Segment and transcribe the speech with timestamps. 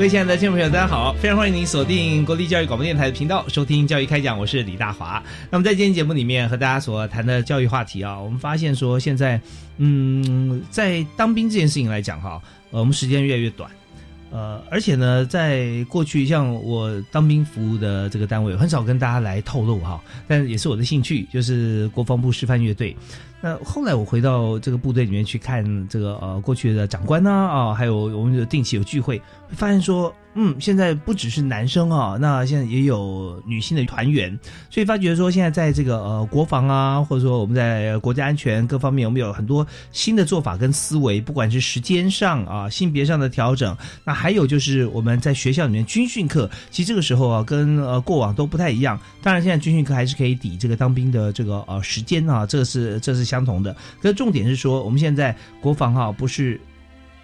[0.00, 1.12] 各位亲爱的听众朋友，大家好！
[1.20, 5.22] 非常欢迎您锁定国立教育广播电台的频道，收听教育开讲，我是李大华。
[5.50, 9.38] 那么在今天节目里面和大家所谈的教育话题啊，我们发现说现在，
[9.76, 13.70] 嗯，在当兵这件事情来讲哈，呃，我们时间越来越短，
[14.30, 22.96] 呃，而且呢，在过去像我当兵服务的这个单位，很少跟大家来透露哈，但也是我的兴趣，就是国防部示范乐队。
[23.40, 29.20] 那后来我回到这个部队里面去看这个呃过去的长官呢啊，还有我们的定期有聚，会
[29.50, 30.14] 发现说。
[30.34, 34.38] 嗯，现在不只是男生啊，那现在也有女性的团员，
[34.70, 48.96] 所以发觉说现在在这个呃国防啊，或者说我们在国家安全各方面，我们有很多新的做法跟思维，不管是时间上啊、性别上的调整，那还有就是我们在学校里面军训课，其实这个时候啊，跟呃过往都不太一样。
[49.20, 53.74] 当然，现在军训课还是可以抵这个当兵的这个呃时间啊，这是这是相同的。
[54.00, 56.60] 可是重点是说，我们现在国防哈不是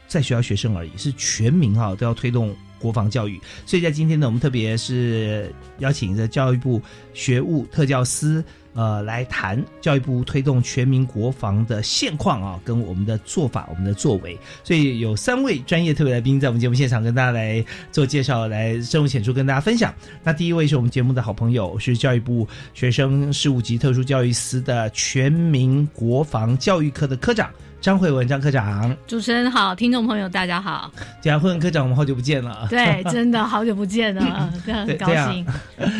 [0.09, 2.53] 在学校学生而已，是全民哈都要推动。
[2.79, 6.81] 国防教育，所以在今天呢，我们特别是邀请着教育部
[7.15, 14.39] 学务特教司，呃，来谈教育部推动全民国防的现况啊，跟我们的做法、我们的作为。
[14.63, 19.95] 所以有三位专业特别来宾在我们节目现场跟大家来做介绍，来深入浅出跟大家分享。
[20.23, 27.51] 那第一位是我们节目的好朋友，是教育部学生事务及特殊教育司的全民国防教育科的科长。
[27.87, 30.91] 张慧文张科长，主持人好，听众朋友大家好。
[31.21, 32.67] 贾慧文科长，我们好久不见了。
[32.69, 35.47] 对，真的好久不见了， 很高兴。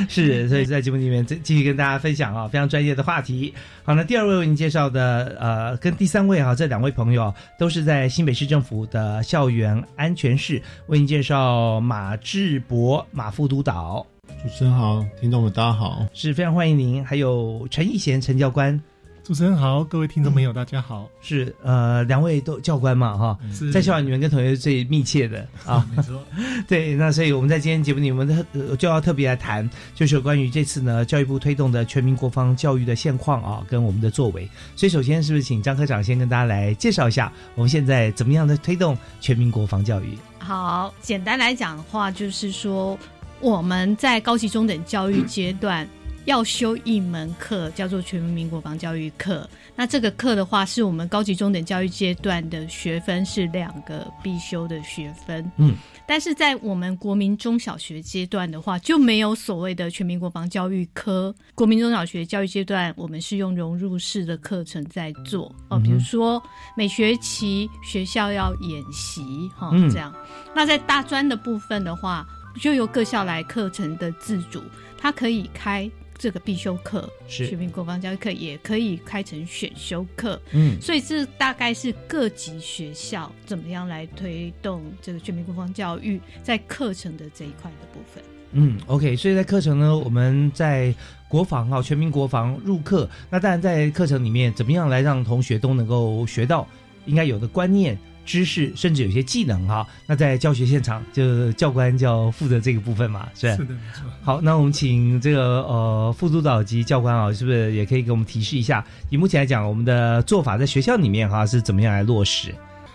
[0.09, 3.55] 是，所以在节目里面继继续跟大家分享啊，非常专业的话题。
[3.85, 14.05] 好，那第二位为您介绍的，呃，跟第三位啊，这两位朋友都是在新北市政府的校园安全室为您介绍马志博马副督导。
[14.43, 17.07] 主持人好，听众们大家好，是非常欢迎您。
[17.07, 18.83] 还有陈义贤陈教官。
[19.27, 21.11] 主持人好，各位听众朋友，大家好。
[21.21, 23.37] 是呃，两位都教官嘛，哈，
[23.73, 26.25] 在校园里面跟同学最密切的啊，没错。
[26.69, 34.49] 对，那所以我们在今天节目里，我们特就要特别来谈，就是关于这次呢，教育部推动的全民国防教育的现况啊，跟我们的作为。
[34.77, 40.17] 所以首先是不是请张科长先跟大家来介绍一下，我们现在怎么样的推动全民国防教育？
[40.39, 42.97] 好，简单来讲的话，就是说
[43.41, 45.85] 我们在高级中等教育阶段。
[46.27, 49.49] 要修一门课，叫做全民国防教育课。
[49.75, 55.51] 那这个课的话，是我们高级中等教育阶段的学分是两个必修的学分。
[55.57, 55.75] 嗯，
[56.07, 61.35] 但是在我们国民中小学阶段的话，就没有所谓的全民国防教育科。
[61.55, 66.43] 国民中小学教育阶段，我们是用融入式的课程在做哦，比如说
[66.77, 70.13] 每学期学校要演习哈，这样。
[70.55, 72.27] 那在大专的部分的话，
[72.61, 74.61] 就由各校来课程的自主，
[74.99, 75.89] 它可以开。
[76.19, 88.23] 这个必修课，全民国防教育课也可以开成选修课，嗯，所以这大概是各级学校怎么样来推动这个全民国防教育在课程的这一块的部分。
[88.53, 90.95] 嗯，OK，所以在课程呢，我们在
[91.29, 96.67] 国防啊，全民国防入课，那当然在课程里面怎么样来让同学都能够学到
[97.05, 97.99] 应该有的观念。
[98.27, 104.03] 知识甚至有些技能哈，那在教学现场就教官就要负责这个部分嘛，是是的，没错。
[104.23, 108.85] 好，那我们请这个呃副督导及教官啊，是不是也可以给我们提示一下？
[109.09, 112.53] 以目前来讲，我们的做法在学校里面哈是怎么样来落实？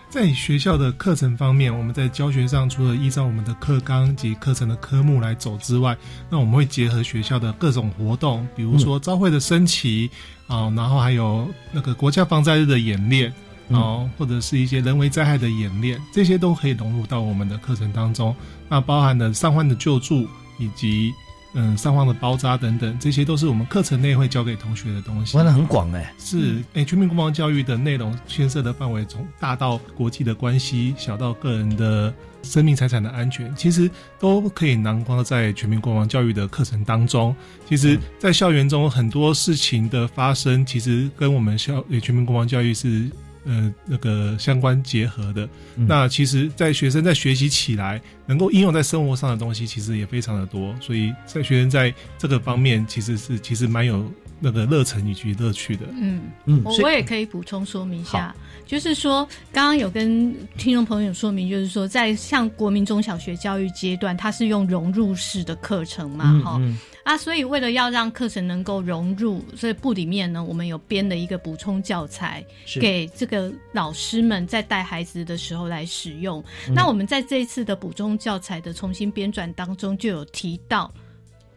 [0.10, 5.96] 在学校的课程方面，我们在教学上除了依照我们的课纲及课程的科目来走之外，
[6.30, 10.12] 那我们会结合学校的各种活动，比如说朝会的升旗
[10.48, 13.34] 啊，然后还有那个国家防灾日的演练。
[13.74, 18.36] 哦，或者是一些人为灾害的演练，这些都可以融入到我们的课程当中。
[18.70, 20.28] 那包含了伤患的救助，
[20.58, 21.12] 以及
[21.54, 25.36] 嗯上方的包扎等等，这些都是我们课程内会教给同学的东西。
[25.36, 32.14] 玩的很广哎，是诶，全民国防教育的内容牵涉的范围从大到国际的关系，小到个人的
[32.44, 37.36] 生命财产的安全，其实都可以囊括在全民国防教育的课程当中。
[37.68, 43.10] 其实，在校园中很多事情的发生，其实跟我们校全民国防教育是。
[43.44, 50.76] 呃，那个相关结合的，那其实，在学生在学习起来，能够应用在生活上的东西，其实也非常的多。
[50.80, 54.12] 所以在学生在这个方面，其实是其实蛮有
[54.42, 55.86] 那个热忱以及乐趣的。
[55.94, 58.36] 嗯嗯，我我也可以补充说明一下，
[58.66, 66.60] 就是说，刚刚有跟听众朋友说明，就是说，在像国民中小学教育阶段，它是用融入式的课程嘛，哈。
[67.04, 72.46] 啊，所以为了要让课程能够融入，所以部里面呢，我们有编了一个补充教材，
[72.80, 76.44] 给这个老师们在带孩子的时候来使用。
[76.76, 80.94] 那我们在这一次的补充教材的重新编转当中，就有提到，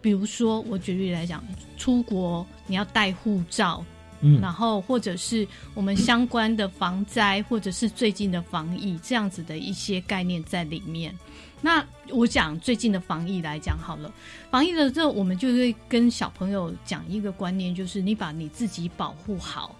[0.04, 1.42] 比如说我举例来讲，
[1.78, 3.82] 出国你要带护照，
[4.20, 11.18] 嗯，然后或者是我们相关的防灾，或者是最近的防疫这样子的一些概念在里面。
[11.62, 14.12] 那我讲最近的防疫来讲好了，
[14.50, 19.74] 防疫的这我们就会跟小朋友讲一个观念，就是你把你自己保护好，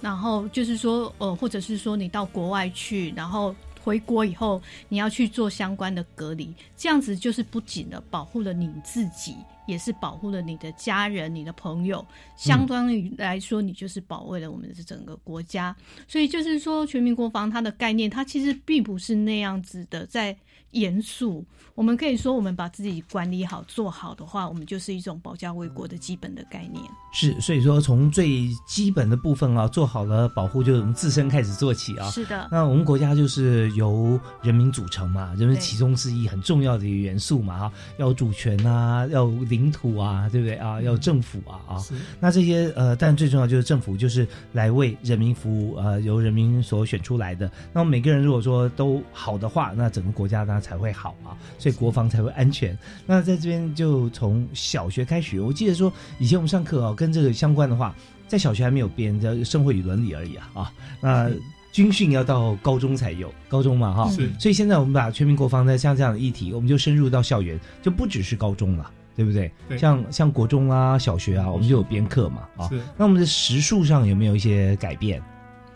[0.00, 3.52] 然后就是说，呃，或者是说你到国外去，然后
[3.82, 9.34] 回国以后你要去做相关的隔离，这样子就是不仅的保护了你自己，
[9.66, 12.04] 也是保护了你的家人、你的朋友，
[12.36, 15.74] 相当于来说，你就是保卫了我们的整个国家。
[16.08, 20.36] 所以就是说，全民国防它的概念，它其实并不是那样子的，在。
[20.72, 26.84] 严肃，我们可以说，我们把自己管理好、做好的话，我们就是一种保家卫国的基本的概念。
[27.12, 32.10] 是，所以说从最基本的部分啊，做好了保护，就从自身开始做起啊。
[32.10, 32.48] 是的。
[32.52, 40.82] 那我们国家就是由人民组成嘛，人民其中之一很重要的一个元素嘛，哈，要主权啊，要领土啊，对不对啊？
[40.82, 41.84] 要政府啊，啊。
[42.20, 47.50] 那这些呃，但最重要就是政府就是来为人民服务，呃，由人民所选出来的。
[47.72, 50.55] 那每个人如果说都好的话，那整个国家呢？
[50.60, 52.76] 才会好啊，所以国防才会安全。
[53.06, 57.94] 那在这边就从小学开始，我记得说以前我们上课啊，跟这个相关的话，
[58.26, 60.72] 在小学还没有编，叫生活与伦理而已啊啊。
[61.00, 61.30] 那
[61.72, 64.10] 军训要到高中才有，高中嘛哈。
[64.10, 64.30] 是。
[64.38, 69.52] 所以现在我们把全民国防的像这样的议题，我们就深入到校园，就不只是高中了，对不对？
[69.68, 69.76] 对。
[69.76, 72.68] 像像国中啊、小学啊，我们就有编课嘛啊。
[72.68, 72.80] 是。
[72.96, 75.22] 那我们的时数上有没有一些改变？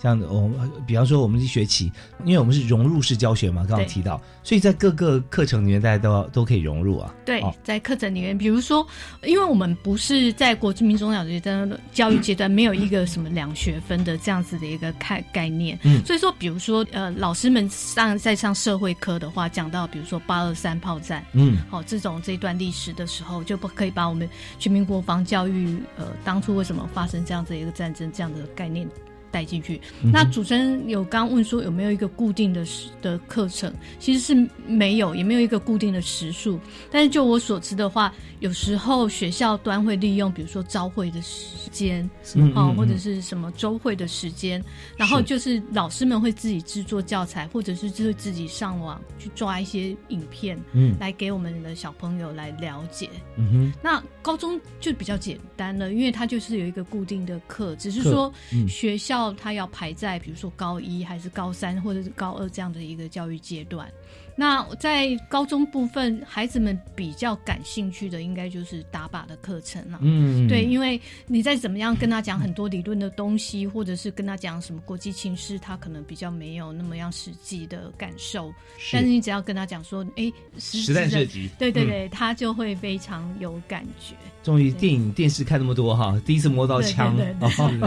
[0.03, 1.93] 像我们，比方说我们一学期，
[2.25, 7.15] 因为我们是融入式教学嘛，刚刚提到，所以在各个课程里面，大家都都可以融入啊。
[7.25, 8.87] 对，在课程里面，比如说，
[9.23, 24.27] 因为我们不是在国民中小学的教育阶段，没有一个什么两学分的这样子的一个概概念，嗯，所以说，比如说，呃，老师们上在上社会科的话，讲到比如说八二三炮战，嗯，好，这种这段历史的时候，就不可以把我们
[24.59, 28.89] 全民国防教育，呃，当初为什么发生这样子一个战争这样的概念。
[29.31, 29.81] 带进去。
[30.13, 36.59] 那主持人有刚问说有没有一个固定的时的课程，其实是没有，也没有一个固定的时数。
[36.91, 42.09] 但是就我所知的话，有时候学校端会利用，比如说朝会的时间，
[42.55, 44.63] 哦，或者是什么周会的时间，
[44.97, 53.09] 然后就是老师们会自己制作教材，或者是就是自己上网去抓一些影片，嗯，来给我们的小朋友来了解。
[53.37, 58.33] 嗯哼，那高中就比较简单了，因为它就是有一个固定的课，只是说
[58.69, 59.20] 学校。
[59.35, 63.91] 他要排在比如说高一还是高三或者是高二这样的一个教育阶段。
[64.37, 69.99] 那在高中部分，孩子们比较感兴趣的，应该就是打靶的课程了。
[70.01, 78.51] 嗯，对，因为你再怎么样跟他讲很多理论的东西，或者是跟他讲什么国际情势，他可能比较没有那么样实际的感受。
[78.91, 84.15] 但是你只要跟他讲说，哎，实战射击，对对对，他就会非常有感觉。
[84.43, 87.17] 终于电影电视看那么多哈，第一次摸到枪，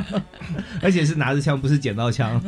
[0.82, 2.42] 而且是拿着枪，不是捡到枪。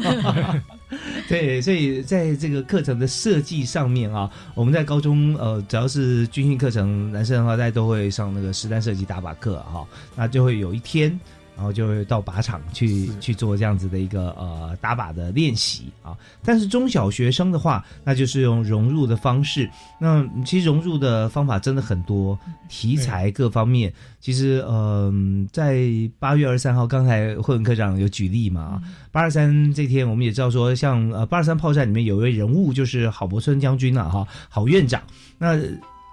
[1.27, 9.85] 对，所以在这个课程的设计上面啊，我们在高中呃，只要是军训课程，男生的话大家都会上那个实弹射击打靶课哈，
[10.15, 11.19] 那就会有一天。
[11.55, 16.15] 然后就会到靶场去去做这样子的一个呃打靶的练习啊。
[16.43, 19.69] 但是中小学生的话，那就是用融入的方式。
[19.99, 23.93] 那其实融入的方法真的很多，题材各方面。
[24.19, 25.13] 其实呃，
[25.51, 28.81] 在八月二十三号，刚才慧文科长有举例嘛。
[29.11, 35.01] 八二三这天，我们也知道说，像呃八二三炮战里面有一位人物，就是郝柏村将军啊哈，郝院长。
[35.37, 35.57] 那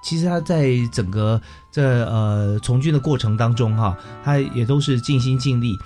[0.03, 1.41] 其实他在整个
[1.71, 5.79] 这呃从军的过程当中哈，他也都是尽心尽力。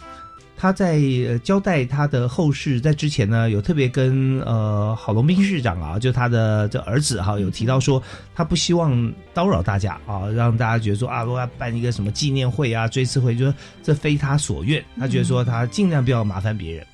[0.58, 8.02] 他在呃交代他的后事，在之前呢，有特别跟呃郝龙斌市长啊，就他的这儿子哈，有提到说，
[8.34, 8.90] 他不希望
[9.34, 16.86] 叨扰大家啊，让大家觉得说啊，如果要办一个什么纪念会啊、追思会，就说这非他所愿，他觉得说他尽量不要麻烦别人。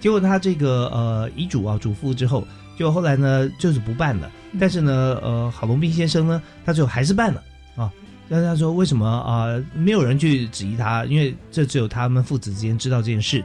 [0.00, 2.44] 结果他这个呃遗嘱啊嘱咐之后，
[2.76, 7.42] 就后来呢就是不办了，但是呢呃郝龙斌先生呢，他最后还是办了
[7.76, 7.90] 啊。
[8.28, 13.44] 但是他说为什么啊、没有人去质疑他，因为这只有他们父子之间知道这件事。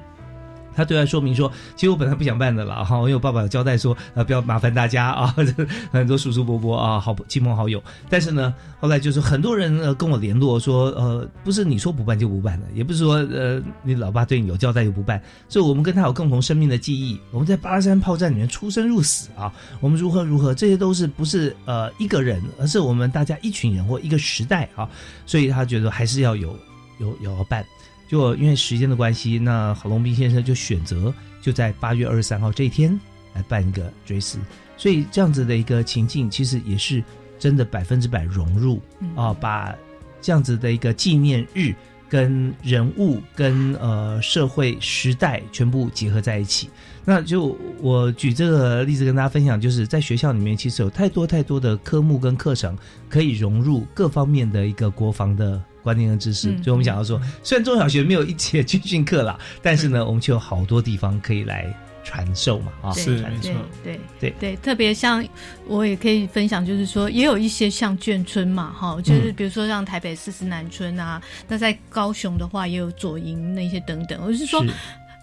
[0.76, 5.36] 他对外说明说，其实我本来不想办的啦，哈，因为我爸爸交代说，呃，不要麻烦大家啊，
[5.92, 7.84] 很多叔叔伯伯啊，好亲朋好友。
[8.10, 24.90] 但是呢，后来就是很多人跟我联络说，呃，不是你说不办就不办的，也不是说呃你老爸对你有交代就不办，所以我们跟他有共同生命的记忆，我们在八二三炮战里面出生入死啊，我们如何如何，这些都是不是呃一个人，而是我们大家一群人或一个时代啊，
[25.26, 26.56] 所以他觉得还是要有
[27.00, 27.66] 有有办。
[28.10, 31.14] 就因为时间的关系，那郝龙斌先生就选择
[31.44, 33.00] 就在八月二十三号这一天
[33.36, 34.40] 来办一个追思，
[34.76, 37.04] 所以这样子的一个情境，其实也是
[37.38, 38.82] 真的百分之百融入
[39.16, 39.76] 啊，把
[40.20, 41.72] 这样子的一个纪念日
[42.10, 46.68] 跟人物、跟呃社会时代全部结合在一起。
[47.06, 52.76] 那就我举这个例子跟大家分享，就是在学校里面，其实有太多太多的科目跟课程
[53.08, 55.64] 可以融入各方面的一个国防的。
[55.90, 61.66] 观念和知识，所以我们想要说，虽然中小学没有一节军训课啦，但是呢，我们却有好多地方可以来
[62.04, 63.50] 传授嘛，啊，是传授。
[63.50, 64.00] 没错，对。
[64.20, 65.26] 对对，特别像
[65.66, 74.64] 我也可以分享，就是说也有一些像眷村嘛，哈，就是比如说像台北四十南村啊，那在高雄的话也有左营那些等等，我是说，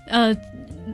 [0.06, 0.36] 呃，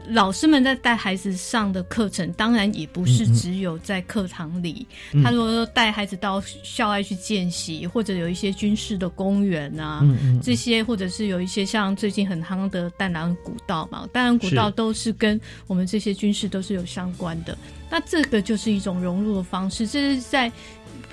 [0.09, 4.85] 老师们在带孩子上的课程，当然也不是只有在课堂里。
[5.11, 10.03] 嗯他如果说带孩子到校外去见习，或者有一些军事的公园啊，
[10.41, 17.55] 这些或者是有一些像最近很夯的淡蓝古道嘛，淡蓝古道都是跟我们这些军事都是有相关的。
[17.89, 20.51] 那这个就是一种融入的方式，这是在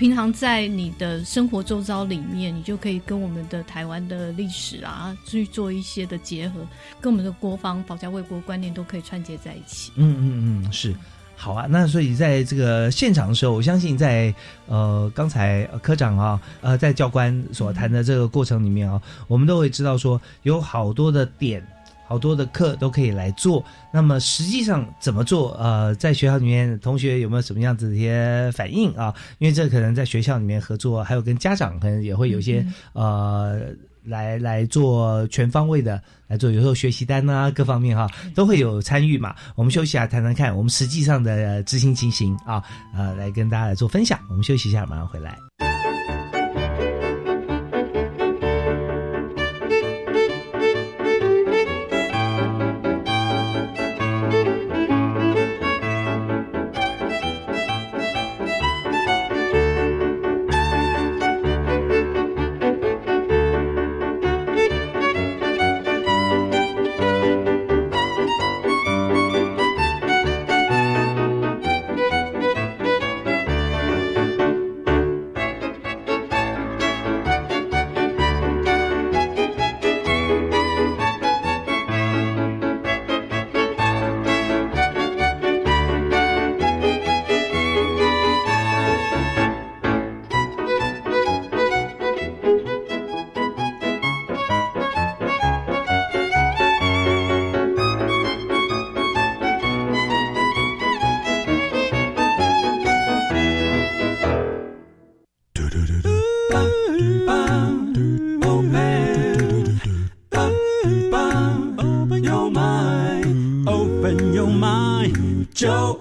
[0.00, 6.66] 平常在你的生活周遭里面，你就可以跟我们的台湾的历史啊去做一些的结合，
[7.02, 9.92] 跟我们的国防保家卫国观念都可以串接在一起。
[9.96, 10.94] 嗯嗯嗯，是。
[11.36, 14.34] 好啊，那所以在这个现场的时候，我相信在
[14.68, 21.62] 呃刚才科长啊，呃在教官所谈的这个过程里面啊，我们都会知道说有好多的点，
[22.10, 23.64] 好多的课都可以来做。
[23.92, 25.52] 那么实际上怎么做？
[25.52, 29.14] 呃，在学校里面同学有没有什么样子的一些反应啊？
[29.38, 33.60] 因为这可能在学校里面合作，还有跟家长可能也会有一些、呃。
[34.02, 39.34] 来来做全方位的来做，有时候学习单啊，各方面哈、都会有参与嘛。
[39.54, 42.64] 我们休息一下，谈谈看我们实际上的呃执行情形啊，
[42.96, 44.18] 呃，来跟大家来做分享。
[44.30, 45.36] 我们休息一下，马上回来。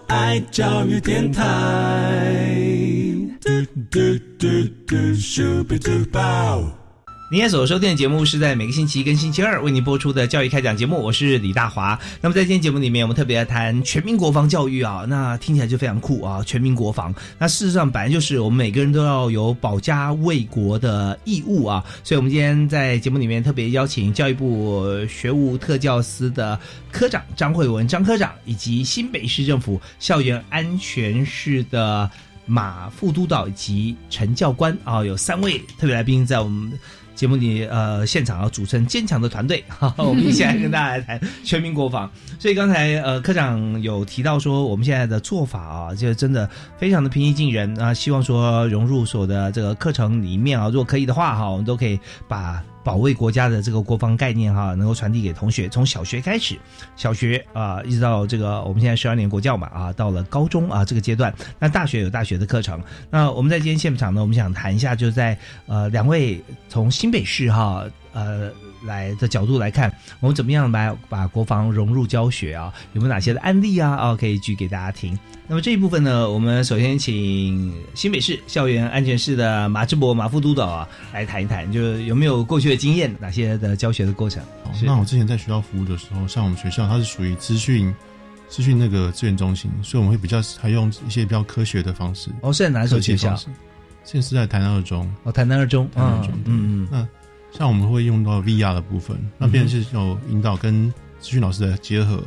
[0.10, 1.44] 爱教育电台。
[3.40, 3.50] 嘟
[3.92, 4.00] 嘟
[4.40, 4.48] 嘟
[4.88, 6.00] 嘟，Super Duper。
[6.62, 6.79] 您现
[7.38, 11.98] 在所收听的节目是在每个星期一跟星期二为您播出的教育开讲节目，我是李大华。
[12.22, 17.14] 那么在今天节目里面，我们特别来谈全民国防教育啊，那听起来就非常酷啊，全民国防。
[17.38, 26.60] 那事实上本来就是我们每个人都要有保家卫国的义务啊，所以我们今天在节目里面特别邀请教育部学务特教司的
[26.92, 32.10] 科长张慧文张科长，以及新北市政府校园安全室的
[32.48, 36.74] 马副督导以及陈教官啊，有三位特别来宾在我们。
[37.20, 42.10] 节目里，呃，现场啊组成坚强的团队，哈哈，我们一起来跟大家来谈全民国防。
[42.40, 52.64] 所以刚才呃科长有提到说，我们现在的做法啊，就真的非常的平易近人啊，希望说融入所有的这个课程里面啊，如果可以的话哈，我们都可以把。
[52.90, 56.58] 保卫国家的这个国防概念哈，能够传递给同学，从小学开始，
[56.96, 62.82] 小学啊、一直到这个我们现在十二年国教嘛啊，到了高中啊这个阶段，那大学有大学的课程。
[63.12, 68.50] 那我们在今天现场呢，我们想谈一下，就在呃两位从新北市哈呃
[68.84, 72.74] 来的角度来看，我们怎么样来把国防融入教学啊？
[72.94, 73.92] 有没有哪些的案例啊？
[73.96, 75.18] 啊，可以举给大家听。
[75.48, 84.44] 那么这一部分呢，我们首先请新北市校园安全室的马志博马副督导啊来谈一谈，就是有没有过去的经验，哪些的教学的过程？
[84.84, 87.92] 那我之前在学校服务的时候，像我们学校它是属于资讯
[88.48, 92.30] 资讯那个资源中心，所以我们会比较采用一些比较科学的方式。
[92.42, 93.36] 哦，是在哪一所学校？
[94.04, 95.12] 现在是在台南二中。
[95.24, 95.90] 哦，台南二中。
[95.92, 97.08] 台南二中嗯嗯那
[97.52, 102.24] 像我们会用到 VR 的部分，那边是有引导跟资讯老师的结合，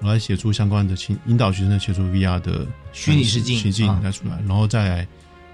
[0.00, 4.00] 来写出相关的引引导学生写出 VR 的虚拟实境实境啊。
[4.02, 5.08] 来出来，然后再来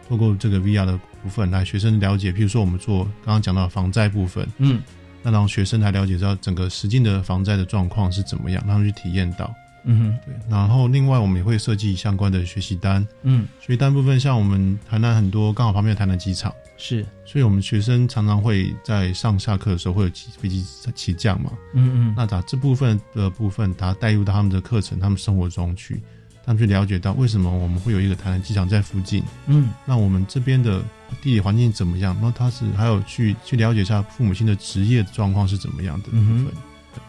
[0.09, 4.83] 透过这个 VR 的部分来学生了解，譬如说我们做刚刚讲到的防灾部分，嗯。
[5.23, 9.53] 那让学生来了解到整个实境的防灾的状况是怎么样，让他们去体验到。
[9.87, 10.19] 嗯哼。
[10.27, 16.53] 对，然后另外我们也会设计相关的学习单，嗯，学习单部分像我们台南很多刚好旁边有台南机场。
[16.77, 17.07] 是。
[17.25, 20.63] 所以我们学生常常会在上下课的时候会有起飞机
[20.95, 22.15] 起降嘛，嗯嗯。
[22.17, 26.03] 那把这部分的部分，把它带入到他们的课程、他们生活中去，
[26.45, 29.71] 他们去了解到为什么我们会有一个台南机场在附近，嗯。
[29.87, 30.83] 那我们这边的
[31.23, 32.17] 地理环境怎么样？
[32.21, 36.55] 那他是还有去去了解一下父母亲的职业状况是怎么样的部嗯分，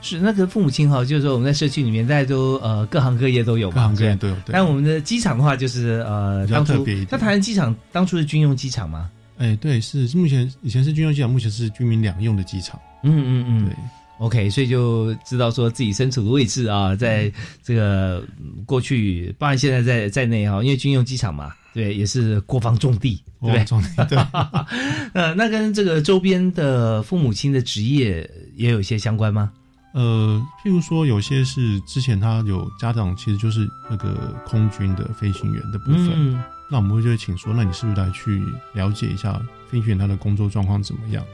[0.02, 4.36] 是那个父母亲哈，就是说我们在社区里面，大家都呃各行各业都有嘛，各行各业都有。
[4.46, 9.10] 对但我们的机场的话，就是呃当初那台南机场当初是军用机场吗？
[9.38, 12.80] 哎，对，是目前以前是军用机场，目前是军民两用的机场。
[13.04, 13.76] 嗯嗯嗯对
[14.18, 17.32] ，OK，所以就知道说自己身处的位置啊，在
[17.64, 23.64] 这个嗯过去，包含现在在在内哈，因为军用机场嘛，对，也是国防重地，对不对？
[23.66, 24.18] 重地对，
[25.14, 29.52] 呃，那跟这个周边的父母亲的职业也有一些相关吗？
[29.98, 36.40] 呃，譬如说有些是之前他有家长其实就是那个空军的飞行员的部分，嗯
[36.70, 38.40] 那我们会就会请说，那你是不是来去
[38.74, 41.26] 了解一下飞行员他的工作状况怎么样？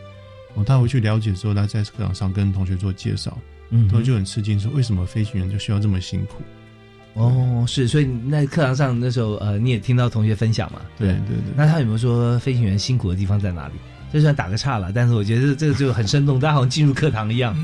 [0.54, 3.38] 哦，他回去了解之后，他在课堂上跟同学做介绍，
[3.70, 6.42] 嗯同学就很吃惊，说为什么飞行员就需要这么辛苦？
[7.16, 10.80] 哦，是，所以那课堂上那时候呃，你也听到同学分享嘛？
[10.98, 13.74] 对对对，那他有没有说飞行员辛苦的地方在哪里？
[14.14, 17.56] 这算打个岔了，但是我觉得这个就很生动，大家好像进入课堂一样。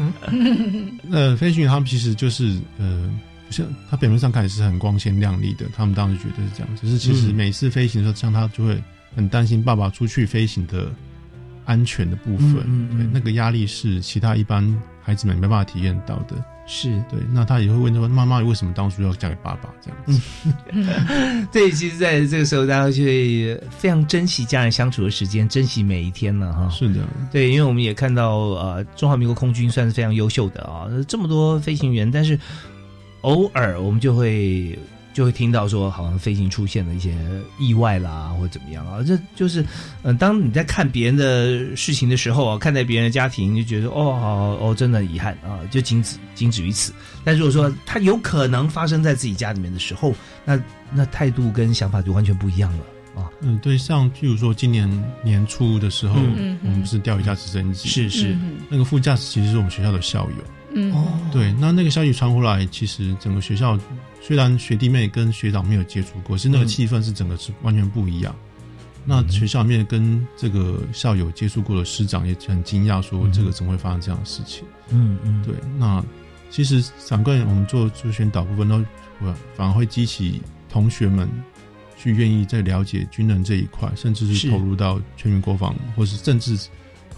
[1.07, 3.07] 那飞行员他们其实就是呃，
[3.45, 8.81] 不像他表面上看起来是很光鲜亮丽的，他们当时觉得是这样，只是其实嗯每次飞行的时候，像他就会
[9.15, 10.91] 很担心爸爸出去飞行的
[11.65, 16.43] 安全的部分，嗯嗯嗯对，那个压力是其他一般孩子们没办法体验到的。
[16.71, 21.47] 是对，那他也会问说，妈妈为什么当初要嫁给爸爸这样子？
[21.51, 26.69] 对，其实在这个时候，大家就会非常珍惜家人相处的时间，珍惜每一天了哈。
[26.69, 27.01] 是的，
[27.32, 32.39] 对，因为我们也看到，呃，中华民国空军算是非常优秀的啊，这么多飞行员，但是
[33.21, 34.77] 偶尔我们就会
[35.13, 37.15] 就会听到说，好像飞行出现了一些
[37.58, 39.65] 意外啦，或者怎么样啊，这就是，
[40.04, 44.30] 嗯、当你在看别人的事情的时候啊，看待别人的家庭，就觉得哦，好
[44.65, 46.93] 哦，真的很遗憾啊，就仅止仅止于此。
[47.24, 50.13] 但如果说它有可能发生在自己家里面的时候，
[50.45, 53.30] 那那态度跟想法就完全不一样了啊。
[53.41, 54.89] 嗯，对，像譬如说今年
[55.24, 56.58] 年初的时候，嗯。
[56.63, 60.36] 我们不是调一架直升机，是是，嗯那个副驾驶其实是我们学校的校友。
[60.74, 60.93] 嗯。
[60.93, 63.78] 哦，对，那那个消息传回来，其实整个学校
[64.21, 68.36] 虽然学弟妹跟学长没有接触过，是那个嗯气氛是整个是完全不一样。
[69.05, 74.65] 那学校里面跟这个校友接触过的师长也很惊讶，说嗯这个怎么会发生这样的事情？
[74.89, 76.03] 嗯嗯，对，那
[76.51, 78.77] 其实反观我们做做宣导部分，都
[79.19, 81.27] 反反而会激起同学们
[81.97, 86.58] 去愿意再了解军人这一块，甚至是是投入到全民国防，或是甚至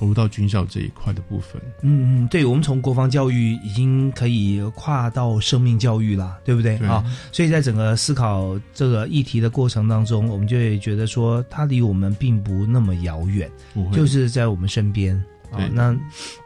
[0.01, 1.61] 投入到军校这一块的部分。
[1.83, 7.05] 嗯嗯，对，我们从国防教育已经可以跨到生命教育了，对不对对啊？
[7.31, 13.47] 所以在整个思考这个议题的过程当中，我们就会觉得说，它离我们并不那么遥远，
[13.93, 15.15] 就是在我们身边。
[15.51, 15.95] 啊对，那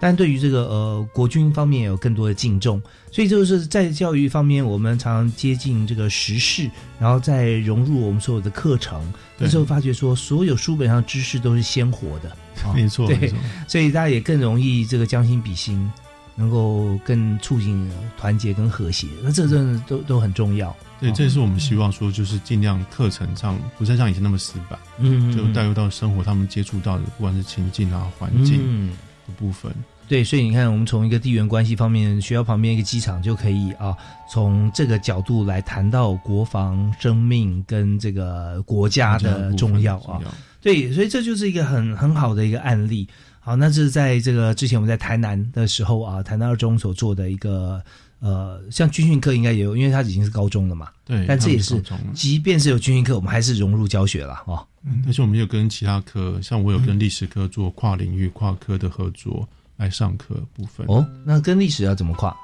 [0.01, 8.99] 但对于这个呃国军方面有更多的敬重，所以就是在教育方面，我们常常接近这个时事，然后再融入我们所有的课程。
[9.37, 12.37] 那对时候发觉说，所有书本上知识都是鲜活的，啊
[12.73, 13.33] 没错，对。
[13.67, 15.91] 所以大家也更容易这个将心比心，
[16.35, 19.07] 能够更促进团结跟和谐。
[19.23, 20.75] 那这真的都都很重要。
[20.99, 28.91] 对，哦这也是我们希望说，就是尽量课程上不再像以前那么死板，嗯就带入到生活他们接触到的，不管是情境啊、环境嗯，
[29.27, 29.71] 的部分。
[30.07, 33.97] 对，所以你看，我们从一个地缘关系方面，学校旁边一个机场就可以啊，
[34.31, 40.21] 从这个角度来谈到国防、生命跟这个国家的重要啊。
[40.65, 43.07] 对，所以这就是一个很很好的一个案例
[43.39, 47.79] 好，那这是在这个之前我们在台南的时候啊，台南二中所做的一个
[48.19, 50.89] 呃，像军训课应该也有，因为它已经是高中了嘛。
[51.05, 51.79] 对，但这也是
[52.15, 54.65] 即便是有军训课，我们还是融入教学了哦。
[55.03, 59.47] 但是我们有跟其他科，像我有跟历史科做跨领域、跨科的合作
[59.77, 60.83] 来上课部分。
[60.87, 62.35] 哦，那跟历史要怎么跨？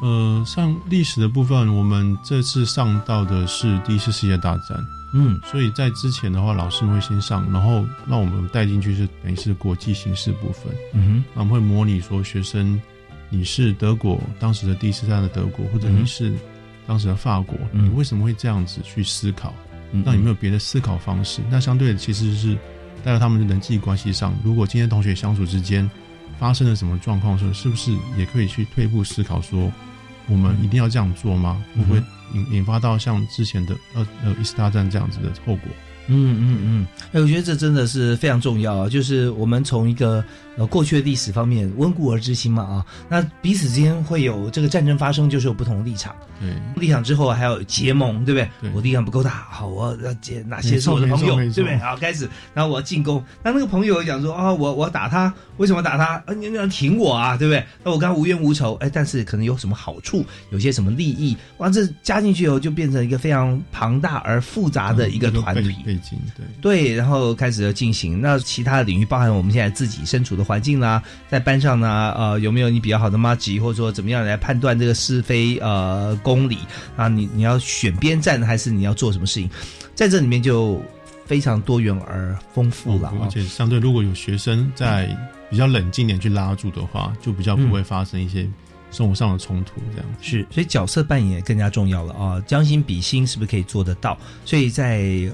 [0.00, 4.78] 呃，像历史的部分，我们这次上到的是第一次世界大战，
[5.16, 10.72] 嗯所以在之前的话，老师们会先上，然后让我们带进去是等于是国际形势部分。
[10.92, 12.80] 嗯哼那我们会模拟说，学生
[13.30, 16.32] 你是德国当时的第一次战的德国，或者嗯你是
[16.86, 19.52] 当时的法国，嗯你为什么会这样子去思考？
[19.92, 21.40] 哼，那有没有别的思考方式？
[21.50, 22.56] 那相对的其实是
[23.02, 25.88] 带到他们的人际关系上，如果今天同学相处之间
[26.38, 29.72] 发生了什么状况的时候，是不是也可以去退一步思考说，
[30.28, 31.64] 我们一定要这样做吗？
[31.76, 32.02] 会不会
[32.34, 35.70] 引引发到像之前的呃呃一次大战这样子的后果？
[36.08, 38.88] 嗯嗯嗯，哎，我觉得这真的是非常重要啊！
[38.88, 40.24] 就是我们从一个
[40.56, 46.14] 呃过去的历史方面温故而知新嘛啊，那彼此之间会有这个战争发生，就是有不同的立场。
[46.38, 48.50] 对，立场之后还有结盟，对不对？
[48.60, 51.78] 对我力量不够大，好，我要结哪些是我的朋友，对不对？
[51.78, 53.24] 好，开始，然后我要进攻。
[53.42, 56.16] 那那个朋友讲说啊、我我要打他，为什么打他？
[56.26, 57.64] 啊，你你要挺我啊，对不对？
[57.82, 65.74] 那我跟他无冤无仇，哎，但是可能有什么好处，有些什么利益，哇，这加进去以后就变成一个非常庞大而复杂的一个团体。
[65.86, 66.44] 背景，对。
[66.60, 68.20] 对，然后开始要进行。
[68.20, 76.58] 那其他的领域，包含我们现在自己身处的环境啦，在班上呢，呃，有没有你比较好的妈吉，或者说怎么样来判断这个是非呃公理
[76.96, 77.08] 啊？
[77.08, 79.50] 你你要选边站，还是你要做什么事情？
[79.94, 80.80] 在这里面就
[81.26, 83.14] 非常多元而丰富了啊。
[83.22, 85.08] 而且相对如果有学生在
[85.50, 88.48] 比较冷静点去拉住的话，就比较不会发生一些
[88.90, 90.22] 生活上的冲突这样子。
[90.22, 92.42] 是，所以角色扮演更加重要了啊！
[92.46, 94.16] 将心比心是不是可以做得到？
[94.44, 95.30] 所以在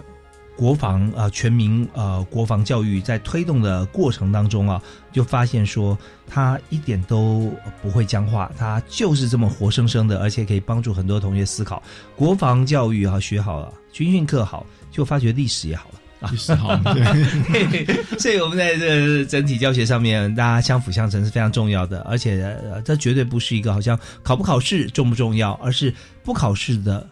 [0.56, 11.82] 国防啊、呃全民呃国防教育在推动的过程当中啊，就发现说它一点都不会僵化，它就是这么活生生的，而且可以帮助很多同学思考。
[12.14, 15.98] 国防教育啊学好了，军训课好，就发觉历史也好了。
[16.30, 17.84] 历史好， 对，
[18.16, 27.04] 所以我们在这整体教学上面，大家相辅相成是非常重要的，而且呃，这绝对不是一个好像考不考试重不重要，而是不考试的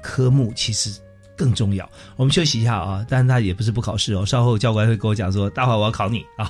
[0.00, 0.92] 科目其实
[1.42, 1.88] 更重要。
[2.14, 6.48] 我们休息一下啊，但是他也不是不考试哦，稍后教官会跟我讲说，待会儿我要考你啊。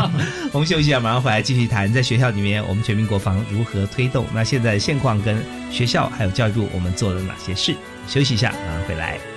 [0.52, 4.26] 我们休息一下，马上回来继续谈在学校里面我们全民国防如何推动。
[4.34, 7.74] 那现在现况跟学校还有教育部我们做了哪些事？
[8.06, 9.33] 休息一下，马上回来。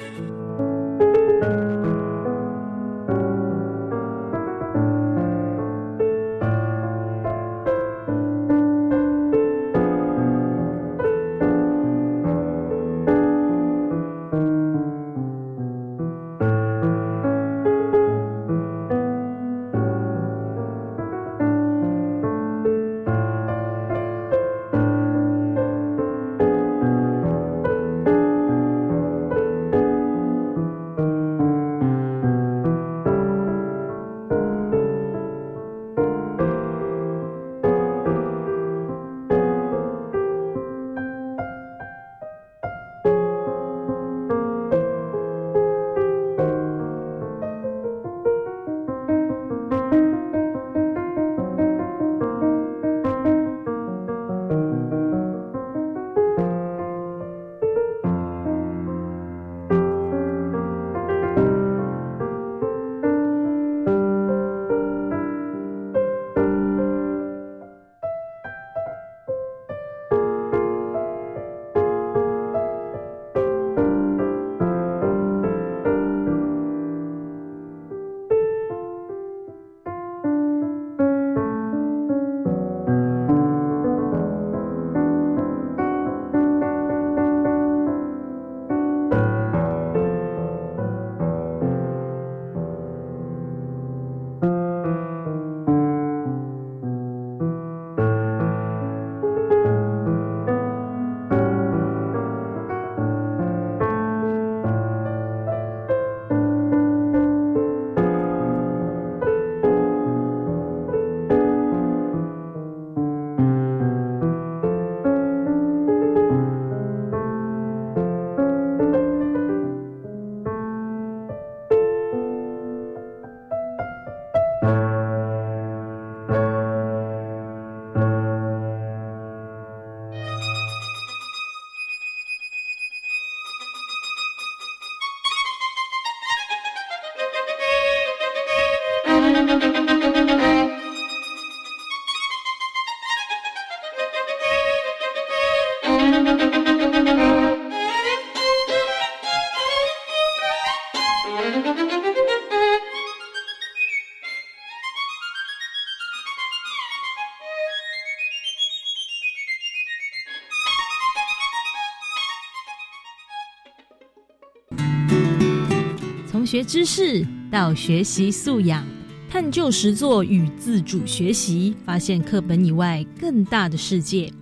[166.57, 168.83] 学知识到学习素养，
[169.29, 174.33] 探究实作与自主学习，发现课本以外更大的世界。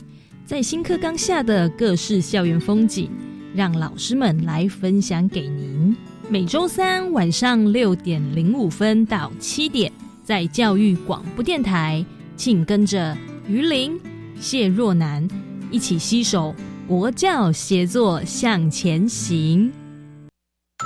[0.45, 3.09] 在新课纲下的各式校园风景，
[3.53, 5.93] 让老师们来分享给您。
[6.29, 9.91] 每周三晚上六点零五分到七点，
[10.23, 12.05] 在教育广播电台，
[12.37, 13.13] 请跟着
[13.45, 13.99] 于林、
[14.39, 15.27] 谢若楠
[15.69, 16.55] 一起携手
[16.87, 19.69] 国教协作向前行。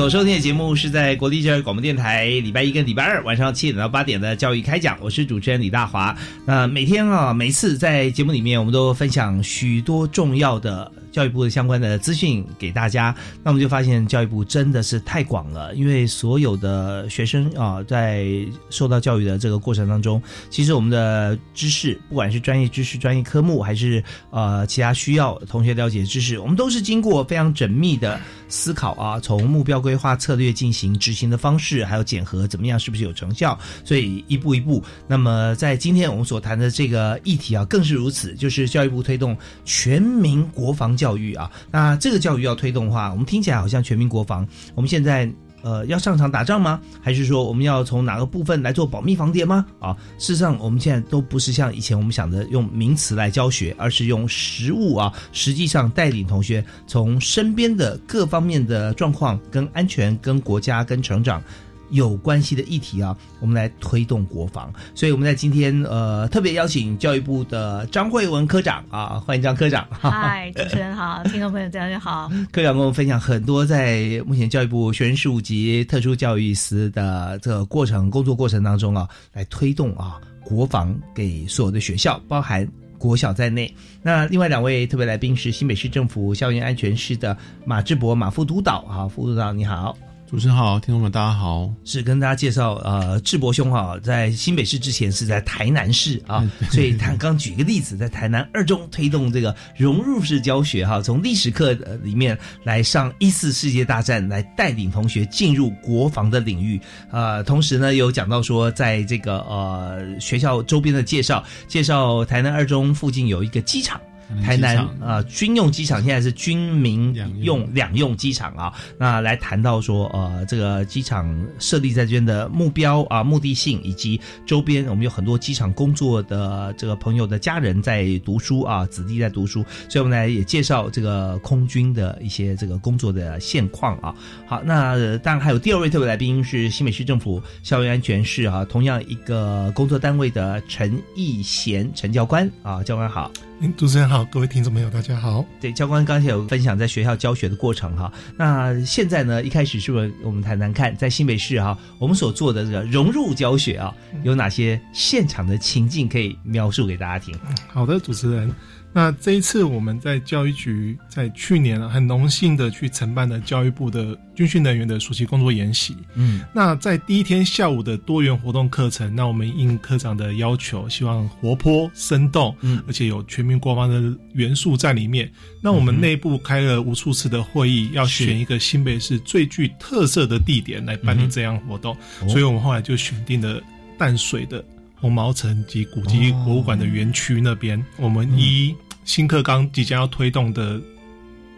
[0.00, 6.16] 所收听的节目是在国立教育广播电台礼拜一跟礼拜二晚上七点到八点的教育开讲，我是主持人李大华。
[6.46, 13.14] 那每天啊，每次在节目里面，我们都分享许多重要的教育部的相关的资讯给大家。
[13.42, 18.26] 那我们就发现教育部真的是太广了，因为所有的学生啊，在
[18.70, 33.58] 受到教育的这个过程当中，其实我们的知识，不管是专业知识、专业科目，还是呃其他需要同学了解的知识，我们都是经过非常缜密的思考啊，从目标规划、策略进行执行的方式，还有检核怎么样，是不是有成效？
[33.84, 34.82] 所以一步一步。
[35.06, 41.50] 那么在今天我们所谈的这个议题啊，更是如此，就是教育部推动全民国防教育啊。
[41.70, 45.30] 那这个教育要推动的话，我们听起来好像全民国防，我们现在。
[45.62, 46.80] 呃，要上场打仗吗？
[47.02, 49.66] 还是说我们要从哪个部分来做保密防谍吗？
[49.78, 61.42] 啊，事实上我们现在都不是像以前我们想的用名词来教学，而是用实物啊，实际上带领同学从身边的各方面的状况、跟安全、跟国家、跟成长。
[61.90, 64.72] 有关系的议题啊，我们来推动国防。
[64.94, 69.86] 所以我们在今天呃特别邀请教育部的张慧文科长啊，欢迎张科长。
[69.90, 72.30] 嗨，主持人好， 听众朋友大家好。
[72.52, 82.66] 科长跟我们分享很多在目前教育部学生事务及特殊教育司的这个过程工作过程当中啊，来推动啊国防给所有的学校，包含。
[83.00, 89.96] 国小在内，那另外两位特别来宾是新北市政府校园安全室的马志博马副督导啊，副督导你好。
[90.30, 91.68] 主持人好，听众们大家好。
[91.84, 101.72] 是跟大家介绍，呃，智博兄哈，在新北市之前是在台南市啊，所以他刚举一个例子，在台南二中推动这个融入式教学哈，从历史课
[102.04, 106.80] 里面来上一次世界大战，来带领同学进入国防的领域。
[107.10, 114.00] 呃，同时呢，有讲到说，在这个呃学校周边的介绍，介绍台南二中附近有一个机场。
[114.44, 118.72] 台南啊、呃，军用机场现在是军民用两用机场啊。
[118.98, 134.14] 那来谈到说，呃，这个机场设立在这边的目标啊、目的性，以及周边我们有很多机场工作的这个朋友的家人在读书啊，子弟在读书，所以我们来也介绍这个空军的一些这个工作的现况啊。
[134.46, 143.30] 好，那、呃、当然还有第二位特别来宾是新北市政府校园安全室啊，同样一个工作单位的陈义贤陈教官啊，教官好。
[143.62, 145.44] 嗯主持人好，各位听众朋友，大家好。
[145.60, 148.10] 对，教官刚才有分享在学校教学的过程哈。
[148.34, 157.38] 那现在呢，一开始是不是我们谈谈看，在新北市哈，我们所做的这个融入教学啊，有哪些现场的情境可以描述给大家听？
[157.68, 158.50] 好的，主持人。
[158.92, 165.96] 那这一次我们在教育局在去年啊很荣幸的去承办了教育部的军训人员的暑期工作研习。
[166.14, 175.30] 嗯，那在第一天下午的多元活动课程，那我们应科长的要求，希望活泼生动，嗯，而且有全民国防的元素在里面。
[175.62, 183.62] 那我们内部开了无数次的会议，要选一个新北市最具特色的地点来办理这样活动，哦所以我们后来就选定了
[183.96, 184.64] 淡水的
[185.00, 190.80] 红毛城及古迹博物馆的园区那边，我们依新课纲即将要推动的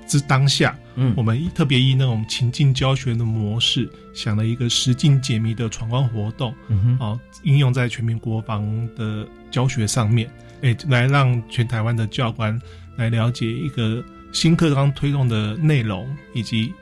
[0.06, 10.30] 之当下，嗯我们特别依那种情境教学的模式，想了一个实境解谜的闯关活动，嗯哼哦，应用在全民国防的教学上面，
[10.62, 12.58] 哎，来让全台湾的教官
[12.96, 16.72] 来了解一个新课纲推动的内容，以及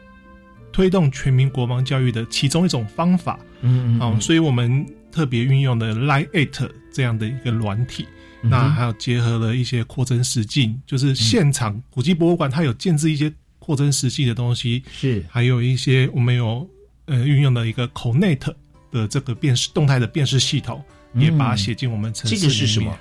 [0.72, 3.38] 推动全民国防教育的其中一种方法。
[3.62, 8.06] 嗯哦，所以我们特别运用的 Line Eight 这样的一个软体，
[8.42, 15.24] 嗯那还有结合了一些扩增实境，就是现场古迹博物馆它有建置一些扩增实际的东西，是。
[15.28, 16.68] 还有一些我们有
[17.06, 18.54] 呃运用的一个 Connect
[18.90, 21.22] 的这个辨识动态的辨识系统，嗯。
[21.22, 23.00] 也把它写进我们城市这个是什里面么？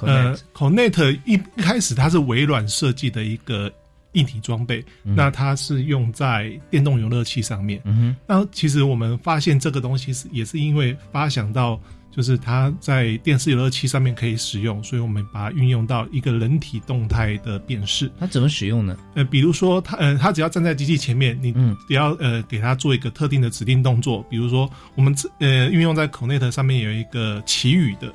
[0.00, 3.72] 呃，Connect 一一开始它是微软设计的一个
[4.18, 7.80] 硬体装备，嗯那它是用在电动游乐器上面。
[7.84, 18.10] 嗯哼，那其实我们发现这个东西是也是因为发想到，就是它在电视游乐器上面可以使用，所以我们把它运用到一个人体动态的辨识。
[18.18, 18.96] 它怎么使用呢？
[19.14, 28.12] 呃，比如说它呃，它只要站在机器前面，你嗯只要呃给它做一个特定的指定动作，比如说我们这呃运用在 Connect 上面有一个祈雨的。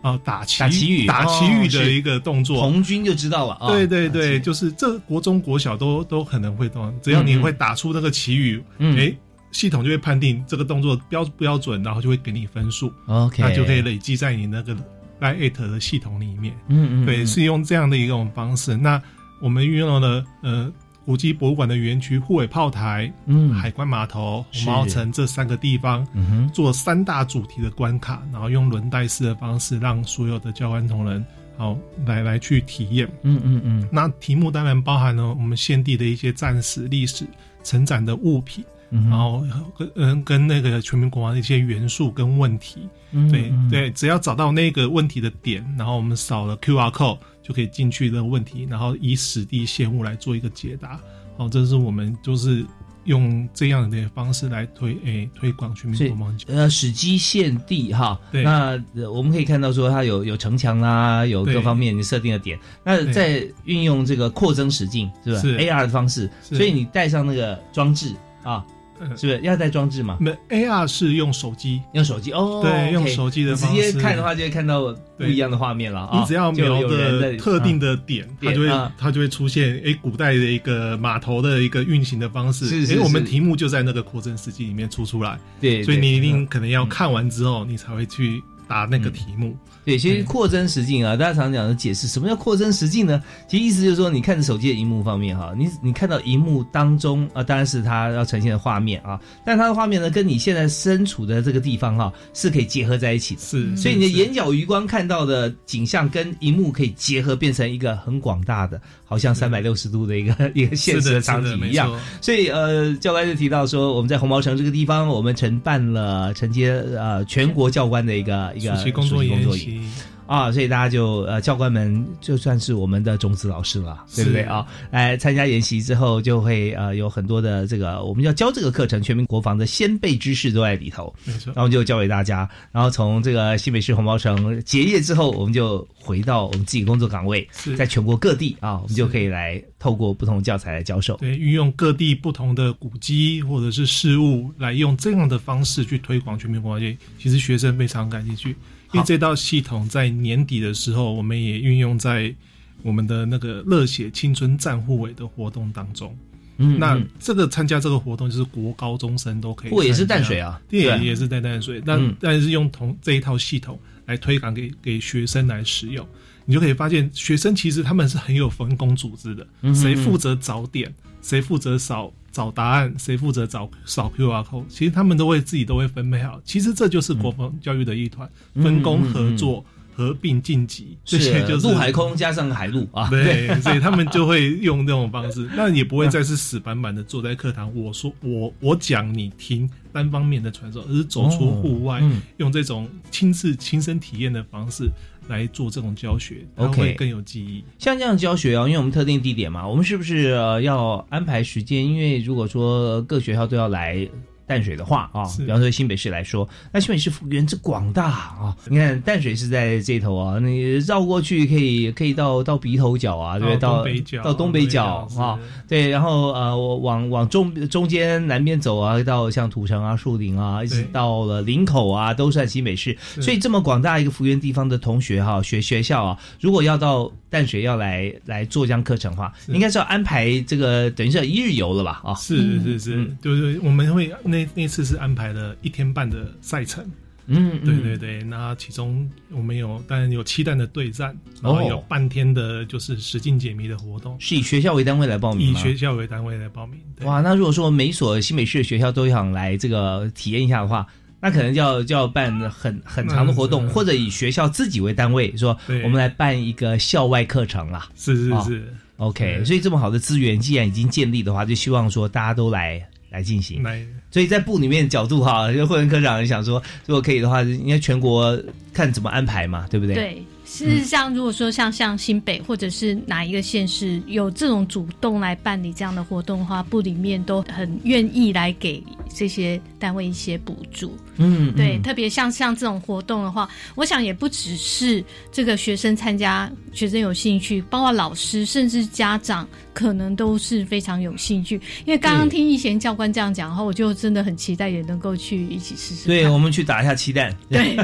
[0.00, 3.68] 啊、打旗打旗语打旗语的一个动作，红军就知道了啊。
[3.68, 9.12] 对对对，就是这国中国小都都可能会动，只要你会打出那个旗语，嗯哎、
[9.50, 14.76] 系统就会判定这个动作标不标准，然后就会给你分数 OK 那就可以累积在你那个
[15.20, 16.54] Eight 的系统里面。
[16.68, 18.76] 嗯嗯对，嗯是用这样的一种方式。
[18.76, 19.02] 那
[19.40, 20.72] 我们运用了呃
[21.08, 23.54] 古迹博物馆的园区、护卫炮台、嗯。
[23.54, 24.66] 海关码头、是。
[24.66, 26.50] 红毛城这三个地方，嗯哼。
[26.52, 31.24] 做三大主题的关卡，然后用轮带式的方式，让所有的教官同仁
[31.56, 33.08] 好来来去体验。
[33.22, 37.26] 嗯嗯嗯，那题目当然包含了我们现地的一些战史、历史、
[37.64, 39.42] 成长的物品，嗯然后
[39.78, 42.86] 跟嗯跟那个全民国防的一些元素跟问题。
[43.12, 43.70] 嗯对嗯。
[43.70, 47.16] 对，只要找到那个问题的点，然后我们扫了 QR code
[47.48, 51.00] 就可以进去的问题，然后以史地现物来做一个解答。
[51.38, 52.62] 哦，这是我们就是
[53.04, 56.44] 用这样的方式来推诶、推广全民国防教。
[56.48, 62.58] 呃，史基现地哈，对那呃我们可以看到说它有有城墙啦，有各方面你设定的点。
[62.84, 68.74] 那在运用这个扩增实境是吧是？AR 的方式，所以你带上那个装置啊，嗯
[69.16, 70.16] 是不是要带装置嘛？
[70.20, 76.18] 没 AR 是用手机，用手机哦，对用手机的你方式直接看的话，就会看到不一样的画面了啊。
[76.20, 82.66] 你只要就瞄的特定的啊点，它就会、啊它就会出现哎、古代的一个码头的一个运行的方式。
[82.66, 85.38] 是是诶我们题目就在那个扩增实际里面出出来。
[85.60, 89.56] 对对所以你一定可能要看完之后，你才会去答那个题目。
[89.84, 93.22] 对，其实扩增实境啊，大家常讲的解释，什么叫扩增实境呢？
[93.48, 103.40] 其实意思就是说，你看着手机的荧幕方面哈，你你看到荧幕当中啊，当然是它要呈现的画面啊，但它的画面呢，跟你现在身处的这个地方哈，是可以结合在一起的。
[103.40, 111.90] 是所以你的眼角余光看到的景象跟荧幕可以结合，变成一个很广大的，好像三百六十度的一个 一个现实的场景一样。
[112.20, 119.80] 所以呃，教官就提到说，我们在红毛城这个地方，我们承办了承接呃全国教官的一个一个暑期工作暑期。
[120.28, 124.66] 习，啊，所以大家就呃教官们就算是我们的种子老师了，对不对啊？
[124.90, 132.48] 来参加演习之后，就会呃有很多的这个我们要教这个课程，全民国防的先辈知识都在里头，没错然后就教给大家。
[132.70, 141.16] 然后从这个新北市红毛城结业之后，我们就回到我们自己工作岗位，是在全国各地啊，我们就可以来透过不同教材来教授。
[141.16, 148.54] 对，运用各地不同的古迹或者是事物，来用这样的方式去推广全民国防教育，其实学生非常感兴趣。
[148.92, 152.34] 因为这套系统在年底的时候，我们也运用在
[152.82, 156.16] 我们的那个热血青春战护委的活动当中。
[156.56, 156.78] 那嗯。
[156.78, 160.60] 那这个参加这个活动就是国高中生都可以不也是淡水啊。
[160.68, 162.14] 对，也是在淡水，但、嗯。
[162.20, 166.06] 但是用同这一套系统来推广给给学生来使用，
[166.46, 176.40] 你就可以发现学生其实他们是很有分工组织的，谁负责早点，谁负责扫找答案，谁负责找扫 QR code，其实他们都会自己都会分配好。
[176.44, 179.64] 其实这就是国防教育的一团，嗯分工合作。
[179.98, 194.88] 合并晋级，这些就是陆海空加上海陆啊，对， 所以他们就会用这种方式， 那也不会再是死板板的坐在课堂，我说我我讲你听，单方面的传授，而是走出户外，哦嗯用这种亲自亲身体验的方式
[195.28, 197.62] 来做这种教学，它 OK 会更有记忆。
[197.78, 201.86] 像这样教学啊，因为我们特定地点嘛，我们是不是、呃、要安排时间？
[201.86, 204.08] 因为如果说各学校都要来
[204.48, 213.56] 淡水的话啊，是比方说新北市来说，那新北市幅员之广大啊，你看淡水是在这头啊，你绕过去可以可以到到鼻头角啊，对？
[213.58, 213.84] 到
[214.24, 215.38] 到东北角啊，
[215.68, 222.96] 对，然后呃，我往往中中间南边走啊，到像土城啊、树林啊，一直到了林口啊，都算新北市。
[223.20, 232.00] 所以这么广大一个幅员地方的同学哈、学学校啊，如果要到淡水要来来做这样课程的话，应该是要安排这个等于是一日游了吧？
[232.02, 236.88] 啊，是是是，就是我们会那那那次是安排了一天半的赛程。
[237.30, 245.54] 嗯，对嗯对对，那其中我们有当然有七弹的对战，然后哦有半天的就是实境解谜的活动，是以学校为单位来报名以？
[245.54, 246.80] 学校为单位来报名。
[247.02, 250.86] 哇，那如果说每所新北市的学校都想来这个体验一下的话，
[251.20, 257.90] 那可能就要就要办很很长的活动，嗯或者以学校自己为单位，说对我们来办一个校外课程啦。
[257.94, 263.62] 是是哦是，OK，所以这么好的资源既然已经建立的话，就希望说大家都来来进行。
[264.10, 268.38] 所以在部里面的角度哈，就慧文科长想说，如果可以的话，应该全国
[268.72, 269.94] 看怎么安排嘛，对不对？
[269.94, 278.82] 对，事实上，如果说像像新北或者是哪一个县市有这种主动来办理这样的活动的话，部里面都很愿意来给
[279.14, 280.96] 这些单位一些补助。
[281.18, 291.56] 嗯，对，嗯特别像像这种活动的话，我想也不只是这个学生参加，学生有兴趣，包括老师甚至家长可能都是非常有兴趣。
[291.84, 296.06] 因为刚刚听易贤教官这样讲的话，我就真的很期待也能够去一起试试。
[296.06, 297.36] 对，我们去打一下鸡蛋。
[297.50, 297.76] 对，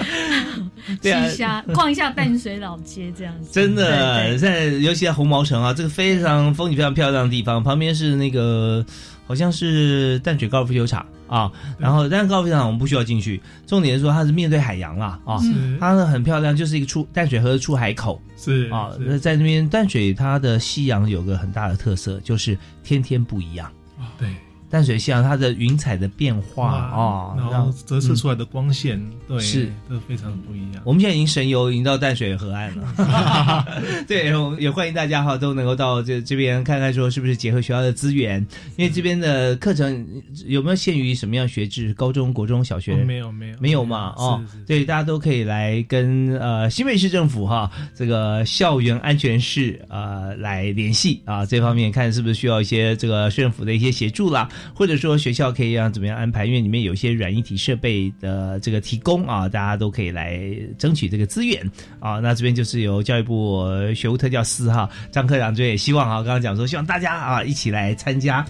[1.00, 3.50] 对啊 逛一下淡水老街这样子。
[3.52, 8.84] 真的，在尤其在红毛城啊，这个非常风景非常漂亮的地方，旁边是那个
[9.26, 19.18] 好像是淡水高尔夫球场啊，然后但是高尔夫球场我们不需要进去，重点是说它是面对海洋啦啊是，它呢很漂亮，就是一个出淡水河的出海口是啊，是。
[19.18, 23.70] 在那边淡水它的夕阳有个很大的特色，就是天天不一样。
[24.18, 24.28] 对，
[24.70, 30.82] 淡水夕阳它的云彩的变化啊，然后折射出来的光线，对，是都非常不一样。
[30.84, 33.66] 我们现在已经神游，已经到淡水河岸了。
[34.06, 38.44] 对，我们也欢迎大家哈都能够到这这边看看，说是不是结合学校的资源，
[38.76, 40.06] 因为这边的课程
[40.46, 41.92] 有没有限于什么样学制？
[41.94, 44.14] 高中国中小学、哦没有没有没有嘛？
[44.16, 60.40] 哦是是，对，大家都可以来跟呃新北市政府哈这个校园安全室呃来联系啊，这方面看是不是需要一些这个市政府的一些协助啦，或者说学校可以让怎么样安排，因为里面有一些软硬体设备的这个提供啊，大家都可以来
[60.78, 62.20] 争取这个资源啊。
[62.20, 68.46] 那这边就是由教育部学务特教司哈张科长这也希望啊，刚刚讲说希望大家啊一起来参加。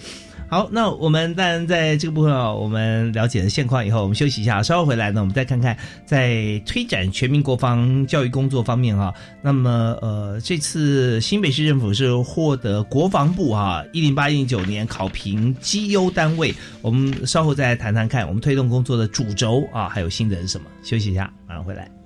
[0.50, 20.64] 好，那我们当然在这个部分啊，我们了解了现况以后，我们休息一下，稍后回来呢，我们再看看在推展全民国防教育工作方面哈、那么呃，这次新北市政府是获得国防部哈一零八一九年考评绩优单位，我们稍后再谈谈看我们推动工作的主轴啊，还有新的是什么？
[20.82, 21.99] 休息一下，马上回来。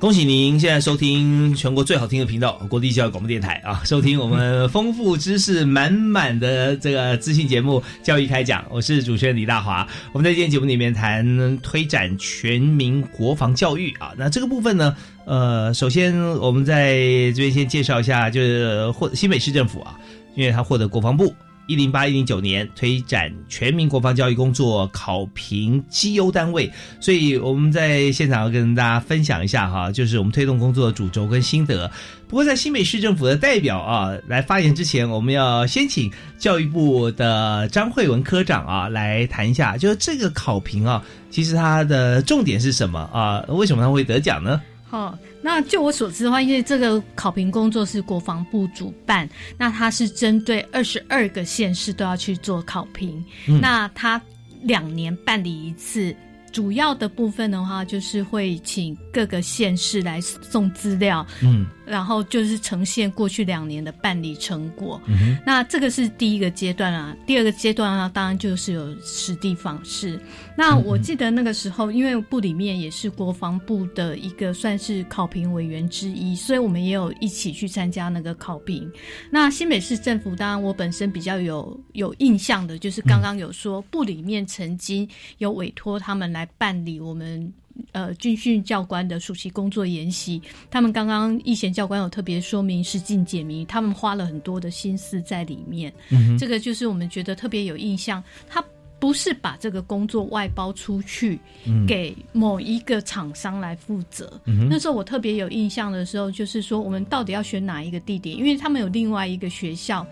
[0.00, 3.82] 恭喜您现在收听全国最好听的频道——国立教育广播电台啊！
[3.84, 9.84] 收听我们丰富知识满满的这个资讯节目《教育开讲》，我是主持人李大华。
[10.12, 16.94] 我们在今天节目里面谈推展全民国防教育啊，那这个部分呢，呃，首先我们在
[17.32, 19.98] 这边先介绍一下，就是获新北市政府啊，
[20.36, 21.34] 因为他获得国防部。
[21.68, 31.88] 一零八一零九年推展全民国防教育工作考评绩优单位，所以我们在现场要跟大家分享一下哈，就是我们推动工作的主轴跟心得。
[32.26, 43.44] 不过在新北市政府的代表啊来发言之前，我们要先请教育部的张慧文科长啊来谈一下，就是这个考评啊，其实它的重点是什么啊？
[43.48, 44.58] 为什么它会得奖呢？
[44.90, 54.20] 好、那就我所知的话，因为这个考评工作是国防部主办，那它是针对二十二个县市都要去做考评，嗯那它
[54.62, 56.14] 两年办理一次。
[56.50, 65.00] 主要的部分的话，就是会请各个县市来送资料，嗯，然后就是呈现过去两年的办理成果。
[65.06, 70.20] 嗯那这个是第一个阶段啊，第二个阶段呢，当然就是有实地访视。
[70.56, 78.90] 那我记得那个时候，因为部里面也是国防部的一个算是考评委员之一，所以我们也有一起去参加那个考评。
[79.30, 85.08] 那新北市政府，当然我本身比较有有印象的，就是刚刚有说部里面曾经
[85.38, 87.52] 有委托他们来办理我们。
[87.92, 95.92] 呃，军训教官的暑期工作研习，他们刚刚易贤教官有特别说明实境解谜，他们花了很多的心思在里面。
[96.10, 98.22] 嗯这个就是我们觉得特别有印象。
[98.48, 98.64] 他
[99.00, 104.40] 不是把这个工作外包出去，嗯给某一个厂商来负责。
[104.44, 110.06] 嗯那时候我特别有印象的时候，就是说我们到底要选哪一个地点，因为他们有另外一个学校。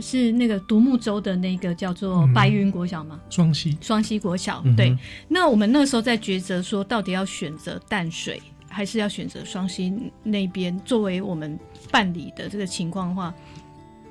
[0.00, 3.20] 是那个独木舟的那个叫做嗯白云国小吗？
[3.30, 4.96] 双溪双溪国小，对。
[5.28, 9.92] 那我们那时候在抉择说，到底要选择淡水，还是要选择双溪
[10.22, 11.58] 那边作为我们
[11.90, 13.32] 办理的这个情况的话，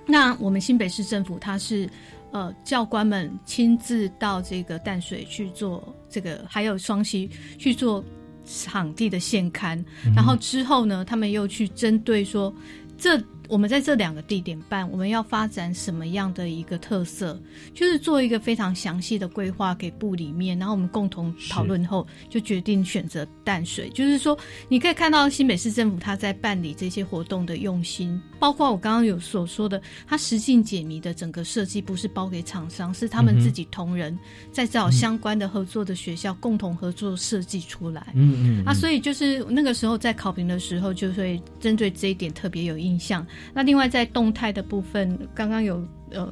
[0.06, 1.90] 那我们新北市政府它是
[2.32, 8.04] 呃教官们亲自到这个淡水去做这个，还有双溪去做
[8.46, 12.54] 场地的现刊，嗯然后之后呢，他们又去针对说
[12.98, 13.22] 这。
[13.50, 17.40] 我们在这两个地点办，我们要发展什么样的一个特色？
[17.74, 23.90] 就是做一个非常详细的规划给部里面，然后我们共同讨论后，就决定选择淡水。
[23.90, 24.38] 就是说，
[24.70, 34.18] 你可以看到新北市政府他在办理这些活动的用心，包括我刚刚有所说的，他实境解谜的整个设计不是包给厂商，是他们自己同仁
[34.52, 38.08] 在找相关的合作的学校共同合作设计出来。
[38.14, 43.26] 嗯嗯啊，所以就是那个时候在考评的时候，就会针对这一点特别有印象。
[43.54, 46.26] 那另外在动态的部分，刚刚有呃，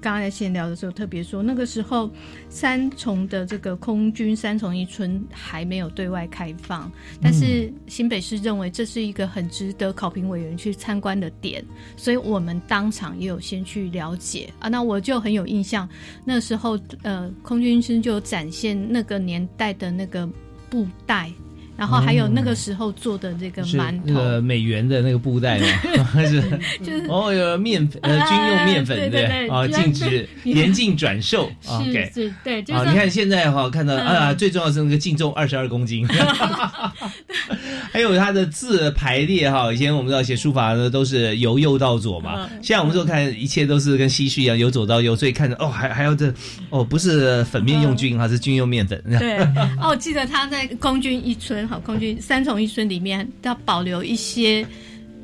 [0.00, 2.08] 刚刚在闲聊的时候特别说，那个时候
[2.48, 6.90] 三重的这个空军三重一村还没有对外开放，
[7.20, 11.64] 但是新北市认为这是一个很值得考评委员去参观的点，
[11.96, 14.68] 所以我们当场也有先去了解啊。
[14.68, 15.88] 那我就很有印象，
[16.24, 20.28] 那时候呃，空军师就有展现那个年代的那个
[20.70, 21.32] 布袋。
[21.76, 25.66] 然后还有那个时候做的这个是馒头，那个美元的那个布袋吗？
[26.26, 26.42] 是。
[26.82, 31.82] 就是哦，有面粉呃，军用面粉对对对啊，禁止严禁转售 啊。
[32.44, 34.06] 对，就是啊，你看现在哈，看到嗯。
[34.06, 36.06] 啊，最重要是那个净重二十二公斤，
[37.92, 39.72] 还有它的字排列哈。
[39.72, 42.58] 以前我们知道写书法呢都是由右到左嘛，嗯。
[42.62, 46.32] 现在我们就看一切都是跟西式一样，由左到右，所以看着哦，还还要这
[46.70, 49.02] 哦，不是粉面用军哈，是军用面粉。
[49.18, 49.38] 对，
[49.80, 54.66] 哦，记得他在空军一村，好，空军三重一村里面，要保留一些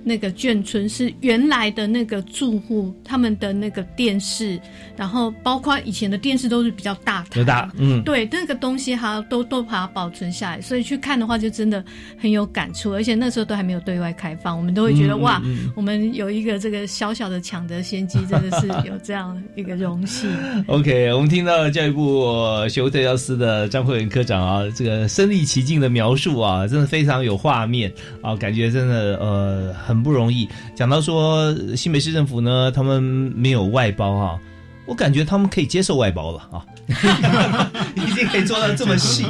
[0.04, 4.60] 那个眷村是原来的那个住户他们的那个电视，
[4.96, 7.40] 然后包括以前的电视都是比较大台。
[7.40, 8.02] 有大嗯。
[8.02, 11.84] 对，那个东西哈都都把它保存下来，所以去看的话就真的
[12.18, 20.30] 很有感触，而且那时候都还没有对外开放，我们都会觉得、哇嗯，我们有一个这个小小的抢得先机，真的是有这样一个荣幸。
[20.66, 30.48] OK，我们听到教育部呃学务特教司的张慧文科长啊，这个身临其境的描述啊，真的非常有画面啊，感觉真的呃很不容易。
[30.74, 34.38] 讲到说呃新北市政府呢，他们没有外包啊，
[34.86, 36.64] 我感觉他们可以接受外包了啊，
[37.94, 39.26] 已经可以做到这么细，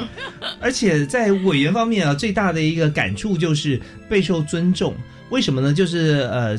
[0.61, 4.95] 而且在委员方面啊，最大的一个感触就是备受尊重。
[5.31, 5.73] 为什么呢？
[5.73, 6.57] 就是呃，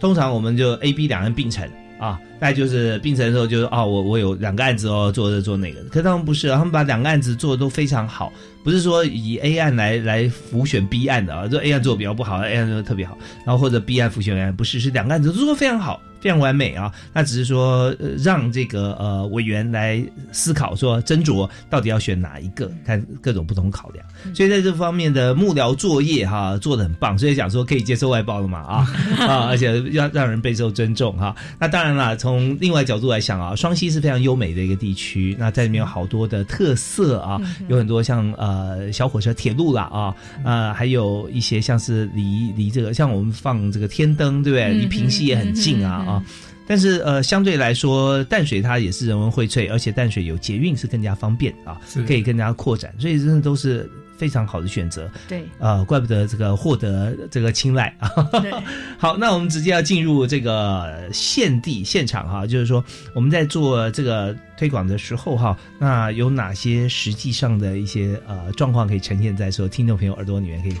[0.00, 5.80] 通常我们就 A、B 两人并成啊，大概就是病程的时候就是哦，我我有两个案子哦，做这做那个。
[5.84, 8.32] 可是他们不是啊，他们把两个案子做的都非常好，
[8.62, 16.00] 不是说以 A 案来来浮选 B 案的啊，就 A 案做的比较不好，A 案做的特别好，然后或者 B 案浮选 A 案，不是，是两个案子都做的非常好。
[16.18, 16.90] 非常完美啊！
[17.12, 24.04] 那只是说、呃、让这个呃委员来思考说斟酌到底要选哪一个，看各种不同考量。
[24.34, 28.86] 所以在这方面的幕僚作业哈做的很棒，所以讲说可以接受外包了嘛啊
[29.20, 31.36] 啊，而且要让人备受尊重哈。
[31.60, 40.12] 那当然了，从另外角度来想啊，双溪是非常优美的一个地区，那在里面有好多的特色啊，有很多像呃小火车、铁路啦啊，
[40.44, 44.74] 呃还有一些像是离离这个像我们放这个天灯对不对？
[44.74, 46.24] 离平溪也很近啊啊。
[46.66, 55.10] 但是呃，相对来说，淡水它也是人文荟萃，而且淡水有捷运是更加方便啊，可以更加扩展，所以真的都是非常好的选择。
[55.28, 58.10] 对，呃，怪不得这个获得这个青睐啊。
[58.40, 58.52] 对，
[58.98, 70.76] 好，那我们直接要进入这个现地现场哈，就是说我们在做这个推广的时候哈，那有哪些实际上的一些呃状况可以呈现在说听众朋友耳朵里面可以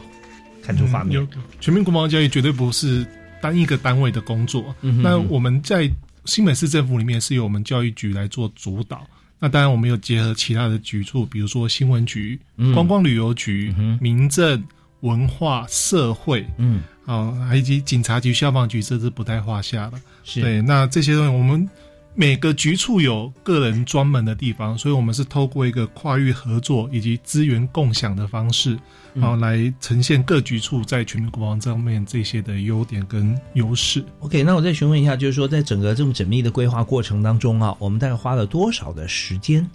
[0.62, 1.20] 看出画面？
[1.20, 1.28] 嗯有
[1.60, 3.06] 全民国防教育绝对不是
[3.40, 4.74] 单一个单位的工作。
[4.80, 5.90] 嗯哼那我们在
[6.24, 9.06] 新北市政府里面是由我们教育局来做主导。
[9.38, 12.72] 那当然，我们有结合其他的局处，比如说新闻局、嗯。
[12.72, 14.64] 观光旅游局、民政、
[15.00, 20.00] 文化、社会，嗯，啊，以及警察局、消防局，这是不在话下的。
[20.24, 20.40] 是。
[20.40, 21.68] 对，那这些东西我们
[22.14, 28.78] 每个局处有个人专门的地方，所以我们是透过一个跨域合作以及资源共享的方式，
[29.18, 34.04] 嗯啊、来呈现各局处在全民国防上面这些的优点跟优势。
[34.20, 39.66] OK，那我再询问一下，就是说在整个这么缜密的规划过程当中啊，我们大概花了多少的时间？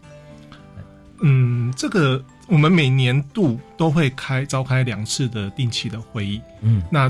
[1.23, 6.41] 嗯，这个我们每年度都会开召开两次的定期的会议。
[6.59, 7.09] 嗯，那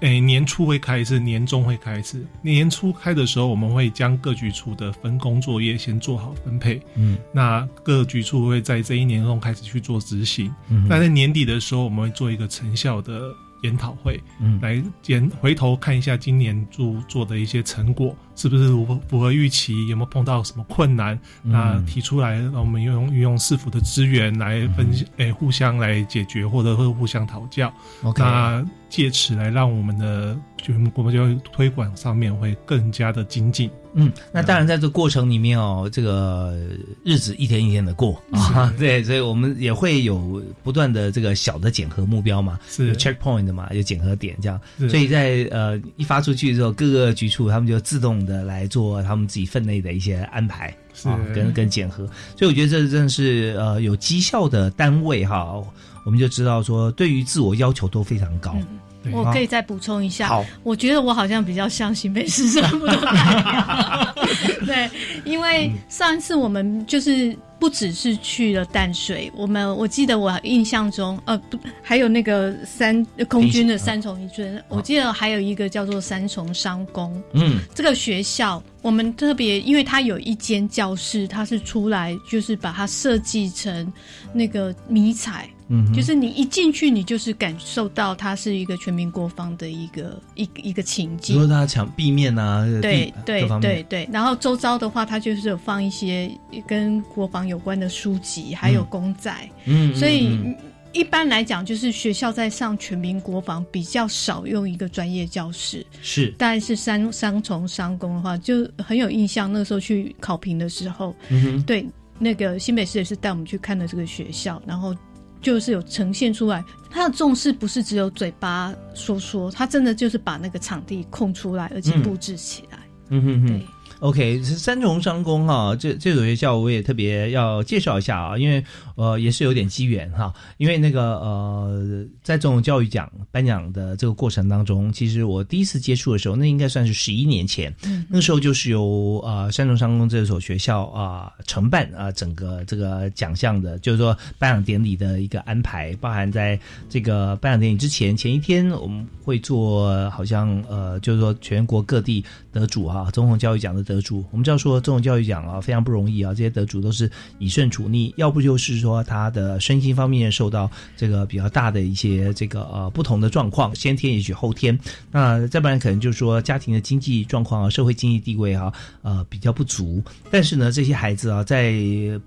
[0.00, 2.26] 诶、年初会开一次，年终会开一次。
[2.42, 6.82] 年初开的时候，我们会将各局处的分工作业先做好分配。
[6.96, 10.52] 嗯，那各局处会在这一年中开始去做执行。
[10.68, 13.32] 嗯哼那在年底的时候，我们会做一个成效的
[13.62, 21.18] 研讨会，嗯来检回头看一下今年做做的一些成果是不是符符合预期，有没有碰到什么困难？
[21.44, 27.72] 嗯那提出来，那我们用运用市府的资源来分析，诶、互相来解决，或者会互相讨教。
[28.16, 33.70] 那借此来让我们的全国民教育推广上面会更加的精进。
[33.94, 36.56] 嗯，那当然，在这个过程里面哦，这个
[37.02, 38.22] 日子一天一天的过。
[38.30, 42.86] 啊， 对，所以我们也会有不断的这个小的检核目标嘛，是。
[42.86, 50.68] 有 checkpoint 嘛，有检核点这样，所以在呃一发出去之后，各个局处他们就自动的来做他们自己分内的一些安排
[51.02, 52.06] 啊，是跟跟检核，
[52.36, 55.60] 所以我觉得这真的是呃有绩效的单位哈，
[56.04, 58.52] 我们就知道说对于自我要求都非常高。
[58.52, 58.62] 对
[59.12, 64.14] 我可以再补充一下，好，我觉得我好像比较像新北市政府的代表，
[64.66, 64.90] 对，
[65.24, 83.92] 因为上一次我们就是不只是去了淡水，我们我记得我印象中，呃，不，还有那个三空军的三重一村，我记得还有一个叫做三重商工，嗯，这个学校我们特别，因为它有一间教室，它是出来就是把它设计成
[84.34, 85.48] 那个迷彩。
[85.72, 91.36] 嗯就是你一进去，你就是感受到它是一个全民国防的一个一一个情境。
[91.36, 96.30] 比如说它墙壁面啊，对对对对，然后周遭的话，它就是有放一些
[96.66, 99.32] 跟国防有关的书籍，还有公仔。
[99.64, 100.56] 嗯嗯所以嗯
[100.92, 105.86] 一般来讲，就是学校在上全民国防比较少用一个专业教室。
[106.02, 109.52] 是但是三三重商工的话，就很有印象。
[109.52, 111.86] 那时候去考评的时候，嗯哼对
[112.18, 114.92] 那个新北市也是带我们去看了这个学校，然后
[115.40, 122.78] 就是有呈现出来，他的重视不是只有嘴巴说说，他真的就是把那个场地空出来，而且嗯布置起来。
[123.08, 123.62] 嗯哼哼。
[124.00, 164.78] OK，是三重商工哈，这这所学校我也特别要介绍一下啊，因为呃也是有点机缘哈，因为那个呃在这种教育奖颁奖的这个过程当中，其实我第一次接触的时候，那应该算是十一年前，嗯那时候就是由呃三重商工这所学校啊、承办啊、整个这个奖项的，就是说颁奖典礼的一个安排，包含在这个颁奖典礼之前前一天，我们会做好像呃就是说全国各地得主哈、中红教育奖的得主，我们知道说中红教育奖啊非常不容易啊，这些得主都是以顺处逆，要不就是说他的身心方面受到这个比较大的一些这个呃不同的状况，先天也许后天，
[165.10, 168.72] 那再不然可能就是说家庭的经济状况啊、社会经济地位啊
[169.02, 171.72] 呃比较不足，但是呢这些孩子啊在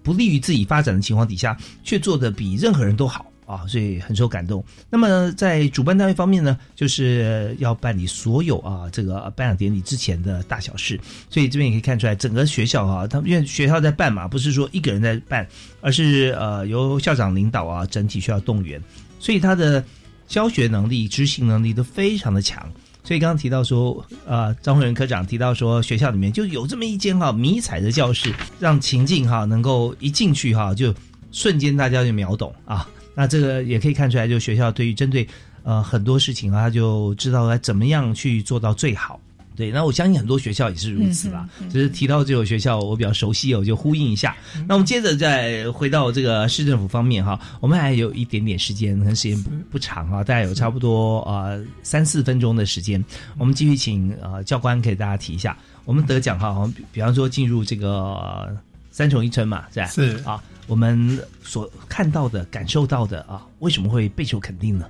[0.03, 3.25] 不利于自己发展的情况底下，却做得比任何人都好。
[3.45, 4.63] 啊，所以很受感动。
[4.89, 15.47] 那么在主办单位方面呢，就是要办理所有啊这个颁奖典礼之前的大小事，所以这边也可以看出来，整个学校啊，他们因为学校在办嘛，不是说一个人在办，
[15.81, 18.81] 而是呃由校长领导啊，整体需要动员，
[19.19, 19.83] 所以他的
[20.27, 22.67] 教学能力、执行能力都非常的强。
[23.05, 30.95] 所以刚刚提到说，呃，张慧仁科长提到说，学校里面就有这么一间哈迷彩的教室，让情境哈能够一进去哈就
[31.29, 32.87] 瞬间大家就秒懂啊。
[33.15, 35.27] 那这个也可以看出来，就学校对于针对
[35.63, 39.19] 呃很多事情啊，他就知道该怎么样去做到最好。
[39.55, 41.47] 对，那我相信很多学校也是如此啦。
[41.59, 44.35] 嗯嗯嗯只是提到这所学校，我比较熟悉，我就呼应一下。
[44.67, 53.05] 那我们接着再回到这个市政府方面哈，我们还有一点点时间，可能时间不不长啊，大概有差不多呃三四分钟的时间，
[53.37, 55.55] 我们继续请呃教官给大家提一下，
[55.85, 57.89] 我们得奖哈，好像比比方说进入这个。
[57.91, 58.57] 呃
[58.93, 59.87] 三重一村嘛，是吧？
[59.87, 64.85] 是啊，我们所看到的、感受到的啊，为什么会备受肯定呢？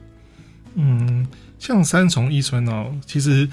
[0.76, 1.26] 嗯，
[1.58, 3.50] 像三重一村哦，其实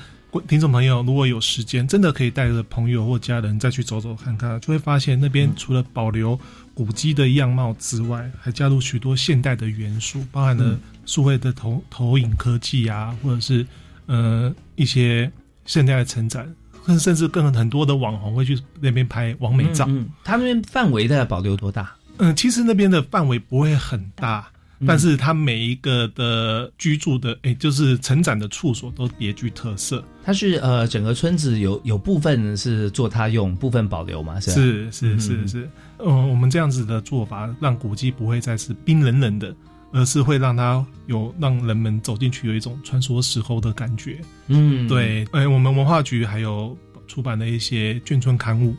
[0.49, 6.39] 听众朋友如果有时间，真的可以带着朋友或家人再去走走看看，就会发现那边除了保留
[6.75, 13.65] 古迹的样貌之外，还加入许多现代的元素，包含了嗯数位的投投影科技啊，或者是
[14.07, 15.31] 呃一些
[15.65, 16.53] 现代的成展。
[16.87, 19.85] 甚甚至更很多的网红会去那边拍完美照。
[19.89, 21.93] 嗯，他们范围的保留多大？
[22.19, 24.47] 嗯，其实那边的范围不会很大，
[24.87, 30.05] 但是它每一个的居住的，哎，就是成长的处所都别具特色。
[30.23, 34.55] 它是呃，整个村子有有部分是做他用，部分保留嘛，是吧？
[34.55, 39.55] 是是是是，嗯，我们这样子的做法，让古迹不会再是冰冷冷的，
[39.93, 44.21] 而是会让它有让人们走进去有一种穿梭时候的感觉。
[44.49, 46.77] 嗯，对，哎，我们文化局还有
[47.07, 48.75] 出版的一些眷村刊物。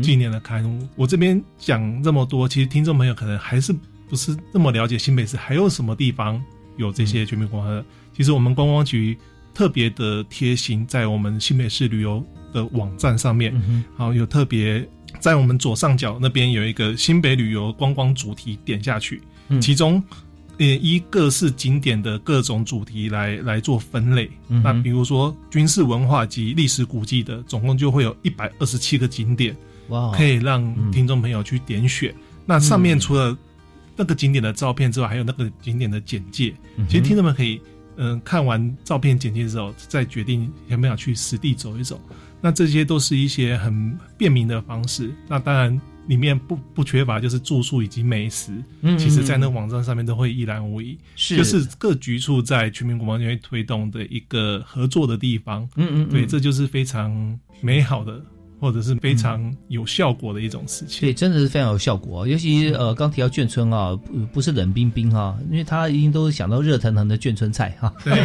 [0.00, 3.74] 纪念的刊物，我这边讲这么多，其实听众朋友可能还是
[4.08, 6.42] 不是那么了解新北市还有什么地方
[6.78, 7.84] 有这些全民观光。
[8.16, 9.18] 其实我们观光局
[9.52, 14.88] 特别的贴心，在我们新北市旅游的网站上面，好有特别
[15.18, 19.20] 在我们左上角那边有一个新北旅游观光主题，点下去，
[19.60, 20.02] 其中
[20.58, 24.30] 呃依各式景点的各种主题来来做分类。
[24.48, 29.56] 那比如说军事文化及历史古迹的，总共就会有一百二十七个景点。
[29.88, 32.14] 哇，可以让听众朋友去点选。
[32.46, 33.36] 那上面除了
[33.96, 36.54] 那个景点的照片之外，还有那个景点的简介。
[36.88, 37.60] 其实听众们可以，
[37.96, 42.00] 嗯，看完照片简介之后，再决定想不想去实地走一走。
[42.40, 45.14] 那这些都是一些很便民的方式。
[45.28, 48.52] 那当然里面不不缺乏就是住宿以及美食。
[48.82, 50.98] 嗯，其实，在那网站上面都会一览无遗。
[51.16, 55.68] 是，就是各局处在全民国防军推动的一个合作的地方。
[55.76, 58.22] 嗯嗯，对，这就是非常美好的。
[58.64, 62.26] 或者是非常有效果的一种事情，对，真的是非常有效果。
[62.26, 67.92] 尤其呃，刚提到眷村啊，不不是冷冰冰哈，因为他一定都想到热腾腾的眷村菜哈。
[68.02, 68.24] 对，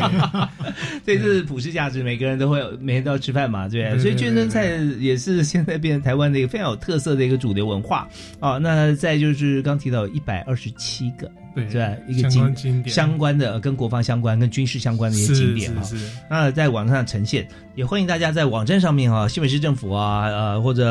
[1.18, 4.00] 这是普世价值，每个人都会每天都要吃饭嘛，对。
[4.00, 8.08] 所以眷村菜也是现在变成台湾的一个非常有特色的一个主流文化
[8.40, 8.58] 啊。
[8.58, 11.30] 那再就是刚提到一百二十七个。
[11.56, 15.84] 对，是吧一个经经相关的、跟国防相关、跟军事相关的一些景点啊，
[16.30, 17.46] 那在网上呈现，
[17.80, 20.86] 也欢迎大家在网站上面啊，新北市政府啊，呃，或者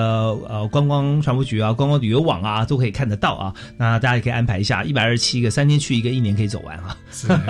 [0.48, 3.52] 呃观光传播局啊、观光旅游网啊，都可以看得到啊。
[3.76, 6.96] 那大家也可以安排一下，一百二十七个，三天去一个，一年可以走完啊。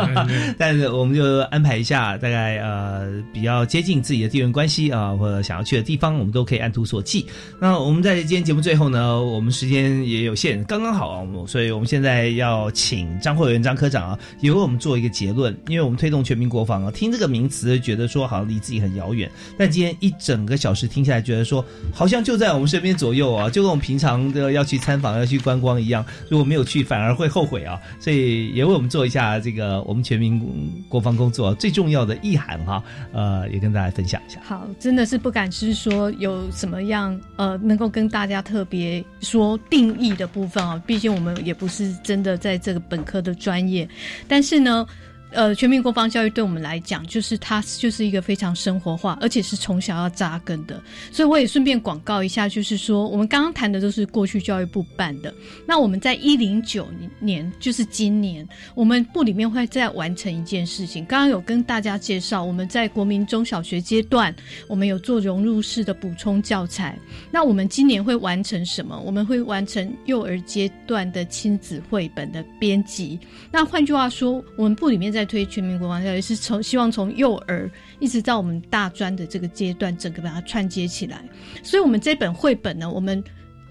[0.59, 7.25] 但是我们就安排一下，大概呃比较接近自己的地缘关系啊，或者想要去的地方，我们都可以按图索骥。
[7.61, 13.07] 那我们在今天节目最后呢，我们时间也有限，刚刚好，所以我们现在要请。
[13.21, 27.79] 张慧元张科长啊，也为我们做一个结论，因为我们推动全民国防啊，听这个名词觉得说好像离自己很遥远，但今天一整个小时听下来，觉得说好像就在我们身边左右啊，就跟我们平常的要去参访、要去观光一样，如果没有去，反而会后悔啊。
[28.01, 30.43] 所以也为我们做一下这个我们全民
[30.89, 34.41] 国防工作最重要的意涵哈，呃，也跟大家分享一下。
[34.43, 42.79] 好，真的是不敢是说有什么样呃，能够跟大家特别说定义的部分啊，毕竟我们也不是真的在这个。
[42.89, 43.87] 本科的专业，
[44.27, 44.87] 但是呢。
[45.33, 50.83] 呃，全民国防教育对我们来讲，就是它就是一个非常生活化，而且是从小要扎根的。
[51.13, 55.33] 所以我也顺便广告一下，就是说我们刚刚谈的都是过去教育部办的。
[55.67, 56.89] 那我们在一零九
[57.21, 61.05] 年，就是今年，我们部里面会再完成一件事情。
[61.05, 64.35] 刚刚有跟大家介绍，我们在国民中小学阶段，
[64.67, 66.99] 我们有做融入式的补充教材。
[67.31, 68.99] 那我们今年会完成什么？
[69.05, 73.19] 我们会完成幼儿阶段的亲子绘本的编辑。
[73.51, 81.21] 那换句话说，我们部里面在在推全民国防教育，是从希望从幼儿一直到我们大专的这个阶段，整个把它串接起来。
[81.65, 83.21] 所以，我们这本绘本呢，我们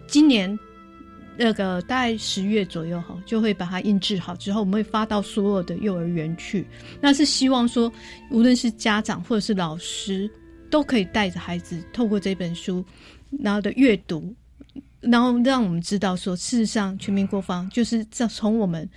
[0.08, 0.60] 今年
[1.38, 6.68] 那个大概十月左右哈，就会把它印制好之后，我们会发到所有的幼儿园去。
[7.00, 7.90] 那是希望说，
[8.30, 10.30] 无论是家长或者是老师，
[10.70, 12.84] 都可以带着孩子透过这本书，
[13.40, 14.36] 然后的阅读，
[15.00, 18.90] 然后让我们知道说，事实上全民国防就是在从我们。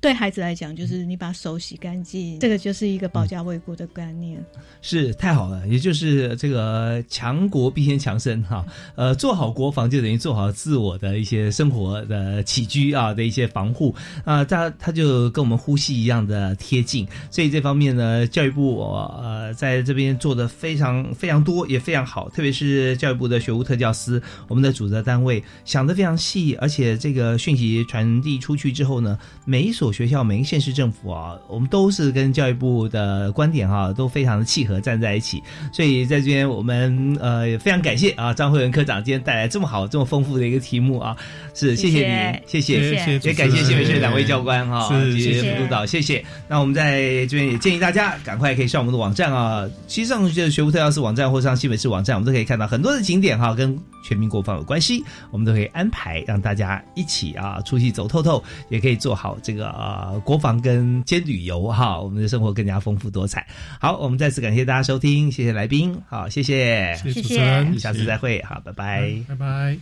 [0.00, 4.40] 对孩子来讲，就是你把手洗干净，这个就是一个保家卫国的观念。
[4.80, 8.64] 是太好了，也就是这个强国必先强身哈。
[8.94, 13.92] 呃，做好国防就等于做好自我的一些生活的起居啊的一些防护
[14.24, 14.44] 啊。
[14.44, 22.28] 他他就跟我们呼吸一样的贴近，所以这方面呢，教育部呃在这边做的非常非常多，也非常好。
[22.30, 29.87] 特别是教育部的学务特教司，我们的主责单位想的非常细，而且这个讯息传递出去之后呢，每一所。
[29.92, 35.42] 学校每个县市政府啊，我们都是跟教育部的观点哈，都非常的契合，站在一起。
[35.72, 41.16] 所以在这边，我们呃也非常感谢啊，张慧文科长今天带来这么好、这么丰富的一个题目啊，
[41.54, 46.24] 是谢谢你，谢谢，也感谢新北市两位教官哈，以及副督导，谢谢。
[46.48, 59.68] 那我们在这边也建议大家赶快可以上我们的网站啊，其实上就是学务特教师网站或上西北市网站，我们都可以看到很多的景点哈，跟全民国防有关系，我们都可以安排让大家一起啊出去走透透，也可以做好这个。
[59.78, 63.46] 啊国防跟兼旅游哈我们的生活更加丰富多彩。
[63.80, 66.94] 好我们再次感谢大家收听谢谢来宾好谢谢。
[67.02, 69.22] 谢谢下次再会好拜拜。
[69.28, 69.78] 拜拜。